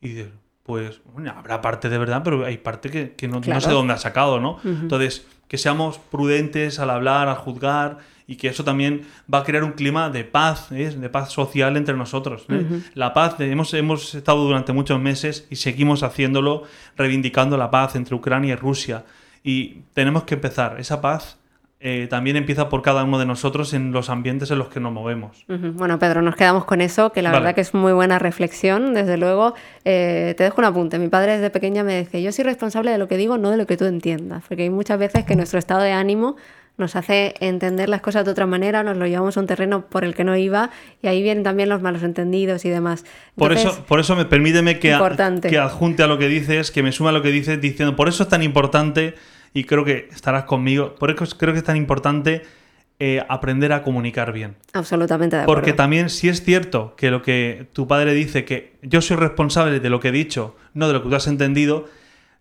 y 0.00 0.08
dices, 0.08 0.28
pues 0.62 1.00
bueno, 1.12 1.34
habrá 1.36 1.60
parte 1.60 1.90
de 1.90 1.98
verdad, 1.98 2.22
pero 2.24 2.46
hay 2.46 2.56
parte 2.56 2.88
que, 2.90 3.12
que 3.12 3.28
no, 3.28 3.42
sé 3.42 3.70
dónde 3.70 3.92
ha 3.92 3.98
sacado, 3.98 4.40
¿no? 4.40 4.58
Entonces, 4.64 5.26
que 5.48 5.58
seamos 5.58 5.98
prudentes 5.98 6.78
al 6.78 6.90
hablar, 6.90 7.28
al 7.28 7.36
juzgar, 7.36 7.98
y 8.26 8.36
que 8.36 8.48
eso 8.48 8.64
también 8.64 9.02
va 9.32 9.40
a 9.40 9.44
crear 9.44 9.64
un 9.64 9.72
clima 9.72 10.10
de 10.10 10.24
paz, 10.24 10.72
¿eh? 10.72 10.90
de 10.90 11.08
paz 11.10 11.30
social 11.30 11.76
entre 11.76 11.94
nosotros. 11.94 12.46
¿eh? 12.48 12.64
La 12.94 13.12
paz, 13.12 13.38
eh, 13.40 13.50
hemos, 13.50 13.74
hemos 13.74 14.14
estado 14.14 14.44
durante 14.44 14.72
muchos 14.72 15.00
meses 15.00 15.46
y 15.50 15.56
seguimos 15.56 16.02
haciéndolo, 16.02 16.62
reivindicando 16.96 17.56
la 17.56 17.70
paz 17.70 17.96
entre 17.96 18.14
Ucrania 18.14 18.54
y 18.54 18.56
Rusia. 18.56 19.04
Y 19.42 19.82
tenemos 19.92 20.24
que 20.24 20.34
empezar. 20.34 20.80
Esa 20.80 21.02
paz 21.02 21.38
eh, 21.86 22.06
también 22.08 22.36
empieza 22.36 22.70
por 22.70 22.80
cada 22.80 23.04
uno 23.04 23.18
de 23.18 23.26
nosotros 23.26 23.74
en 23.74 23.92
los 23.92 24.08
ambientes 24.08 24.50
en 24.50 24.58
los 24.58 24.68
que 24.68 24.80
nos 24.80 24.90
movemos. 24.90 25.44
Bueno, 25.48 25.98
Pedro, 25.98 26.22
nos 26.22 26.34
quedamos 26.34 26.64
con 26.64 26.80
eso, 26.80 27.12
que 27.12 27.20
la 27.20 27.28
Vale. 27.30 27.40
verdad 27.42 27.54
que 27.54 27.60
es 27.60 27.74
muy 27.74 27.92
buena 27.92 28.18
reflexión, 28.18 28.94
desde 28.94 29.18
luego. 29.18 29.52
Eh, 29.84 30.34
te 30.38 30.44
dejo 30.44 30.62
un 30.62 30.64
apunte. 30.64 30.98
Mi 30.98 31.08
padre 31.08 31.32
desde 31.32 31.50
pequeña 31.50 31.84
me 31.84 31.92
decía, 31.92 32.20
yo 32.20 32.32
soy 32.32 32.44
responsable 32.44 32.90
de 32.90 32.96
lo 32.96 33.06
que 33.06 33.18
digo, 33.18 33.36
no 33.36 33.50
de 33.50 33.58
lo 33.58 33.66
que 33.66 33.76
tú 33.76 33.84
entiendas, 33.84 34.42
porque 34.48 34.62
hay 34.62 34.70
muchas 34.70 34.98
veces 34.98 35.24
que 35.26 35.36
nuestro 35.36 35.58
estado 35.58 35.82
de 35.82 35.92
ánimo 35.92 36.36
nos 36.78 36.96
hace 36.96 37.34
entender 37.38 37.88
las 37.90 38.00
cosas 38.00 38.24
de 38.24 38.30
otra 38.32 38.46
manera, 38.46 38.82
nos 38.82 38.96
lo 38.96 39.06
llevamos 39.06 39.36
a 39.36 39.40
un 39.40 39.46
terreno 39.46 39.82
por 39.86 40.04
el 40.04 40.14
que 40.14 40.24
no 40.24 40.36
iba 40.36 40.70
y 41.02 41.06
ahí 41.06 41.22
vienen 41.22 41.44
también 41.44 41.68
los 41.68 41.82
malos 41.82 42.02
entendidos 42.02 42.64
y 42.64 42.70
demás. 42.70 43.04
Por 43.36 43.52
eso, 43.52 43.84
por 43.86 44.00
eso 44.00 44.16
me 44.16 44.24
permíteme 44.24 44.78
que, 44.80 44.92
a- 44.94 45.12
que 45.40 45.58
adjunte 45.58 46.02
a 46.02 46.06
lo 46.08 46.18
que 46.18 46.26
dices, 46.28 46.70
que 46.72 46.82
me 46.82 46.90
suma 46.90 47.10
a 47.10 47.12
lo 47.12 47.22
que 47.22 47.28
dices, 47.30 47.60
diciendo, 47.60 47.94
por 47.94 48.08
eso 48.08 48.24
es 48.24 48.28
tan 48.28 48.42
importante, 48.42 49.14
y 49.54 49.64
creo 49.64 49.84
que 49.84 50.08
estarás 50.12 50.44
conmigo, 50.44 50.94
por 50.96 51.10
eso 51.10 51.24
creo 51.38 51.52
que 51.54 51.58
es 51.60 51.64
tan 51.64 51.76
importante 51.76 52.42
eh, 53.00 53.24
aprender 53.28 53.72
a 53.72 53.82
comunicar 53.82 54.32
bien. 54.32 54.56
Absolutamente 54.72 55.36
de 55.36 55.42
acuerdo. 55.42 55.60
Porque 55.60 55.72
también, 55.72 56.10
si 56.10 56.28
es 56.28 56.42
cierto 56.44 56.94
que 56.96 57.10
lo 57.10 57.22
que 57.22 57.66
tu 57.72 57.88
padre 57.88 58.12
dice, 58.14 58.44
que 58.44 58.74
yo 58.82 59.00
soy 59.00 59.16
responsable 59.16 59.80
de 59.80 59.90
lo 59.90 59.98
que 60.00 60.08
he 60.08 60.12
dicho, 60.12 60.54
no 60.74 60.86
de 60.88 60.92
lo 60.92 61.02
que 61.02 61.08
tú 61.08 61.14
has 61.16 61.26
entendido, 61.26 61.88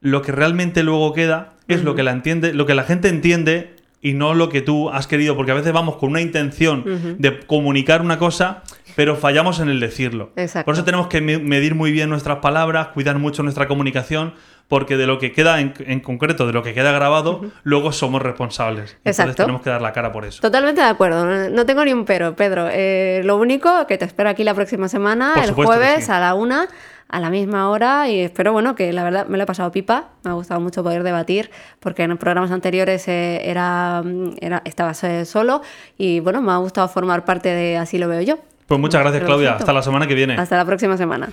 lo 0.01 0.21
que 0.21 0.31
realmente 0.33 0.83
luego 0.83 1.13
queda 1.13 1.53
es 1.69 1.83
lo 1.83 1.95
que 1.95 2.03
la 2.03 2.11
entiende, 2.11 2.53
lo 2.53 2.65
que 2.65 2.75
la 2.75 2.83
gente 2.83 3.07
entiende 3.07 3.75
y 4.01 4.13
no 4.13 4.33
lo 4.33 4.49
que 4.49 4.61
tú 4.61 4.89
has 4.89 5.07
querido, 5.07 5.35
porque 5.37 5.51
a 5.53 5.55
veces 5.55 5.71
vamos 5.71 5.95
con 5.95 6.09
una 6.09 6.19
intención 6.21 7.15
de 7.19 7.39
comunicar 7.39 8.01
una 8.01 8.19
cosa, 8.19 8.63
pero 8.97 9.15
fallamos 9.15 9.59
en 9.61 9.69
el 9.69 9.79
decirlo. 9.79 10.33
Exacto. 10.35 10.65
Por 10.65 10.73
eso 10.75 10.83
tenemos 10.83 11.07
que 11.07 11.21
me- 11.21 11.39
medir 11.39 11.73
muy 11.73 11.91
bien 11.93 12.09
nuestras 12.09 12.39
palabras, 12.39 12.89
cuidar 12.89 13.17
mucho 13.17 13.43
nuestra 13.43 13.67
comunicación, 13.67 14.33
porque 14.67 14.97
de 14.97 15.05
lo 15.05 15.19
que 15.19 15.31
queda 15.31 15.59
en, 15.59 15.73
en 15.79 15.99
concreto, 15.99 16.47
de 16.47 16.53
lo 16.53 16.63
que 16.63 16.73
queda 16.73 16.91
grabado, 16.91 17.41
luego 17.63 17.91
somos 17.91 18.21
responsables. 18.21 18.91
Entonces 18.97 19.19
Exacto. 19.19 19.43
tenemos 19.43 19.61
que 19.61 19.69
dar 19.69 19.81
la 19.81 19.93
cara 19.93 20.11
por 20.11 20.25
eso. 20.25 20.41
Totalmente 20.41 20.81
de 20.81 20.87
acuerdo, 20.87 21.25
no, 21.25 21.49
no 21.49 21.65
tengo 21.65 21.85
ni 21.85 21.93
un 21.93 22.05
pero, 22.05 22.35
Pedro. 22.35 22.67
Eh, 22.71 23.21
lo 23.23 23.37
único 23.37 23.85
que 23.87 23.97
te 23.97 24.05
espero 24.05 24.29
aquí 24.29 24.43
la 24.43 24.53
próxima 24.53 24.87
semana, 24.87 25.33
Por 25.35 25.43
el 25.43 25.51
jueves 25.51 26.05
sí. 26.05 26.11
a 26.11 26.19
la 26.19 26.33
una, 26.33 26.67
a 27.07 27.19
la 27.19 27.29
misma 27.29 27.69
hora, 27.69 28.09
y 28.09 28.21
espero, 28.21 28.53
bueno, 28.53 28.73
que 28.73 28.91
la 28.93 29.03
verdad 29.03 29.27
me 29.27 29.37
lo 29.37 29.43
he 29.43 29.45
pasado 29.45 29.71
pipa, 29.71 30.05
me 30.23 30.31
ha 30.31 30.33
gustado 30.33 30.59
mucho 30.59 30.81
poder 30.81 31.03
debatir, 31.03 31.51
porque 31.79 32.03
en 32.03 32.17
programas 32.17 32.49
anteriores 32.51 33.07
eh, 33.07 33.41
era, 33.49 34.01
era, 34.41 34.61
estabas 34.65 35.03
eh, 35.03 35.25
solo, 35.25 35.61
y 35.97 36.21
bueno, 36.21 36.41
me 36.41 36.51
ha 36.51 36.57
gustado 36.57 36.87
formar 36.87 37.25
parte 37.25 37.49
de 37.49 37.77
Así 37.77 37.97
lo 37.97 38.07
veo 38.07 38.21
yo. 38.21 38.39
Pues 38.65 38.79
muchas 38.79 39.01
gracias, 39.01 39.23
Claudia. 39.23 39.55
Hasta 39.55 39.73
la 39.73 39.83
semana 39.83 40.07
que 40.07 40.15
viene. 40.15 40.35
Hasta 40.35 40.57
la 40.57 40.65
próxima 40.65 40.97
semana. 40.97 41.29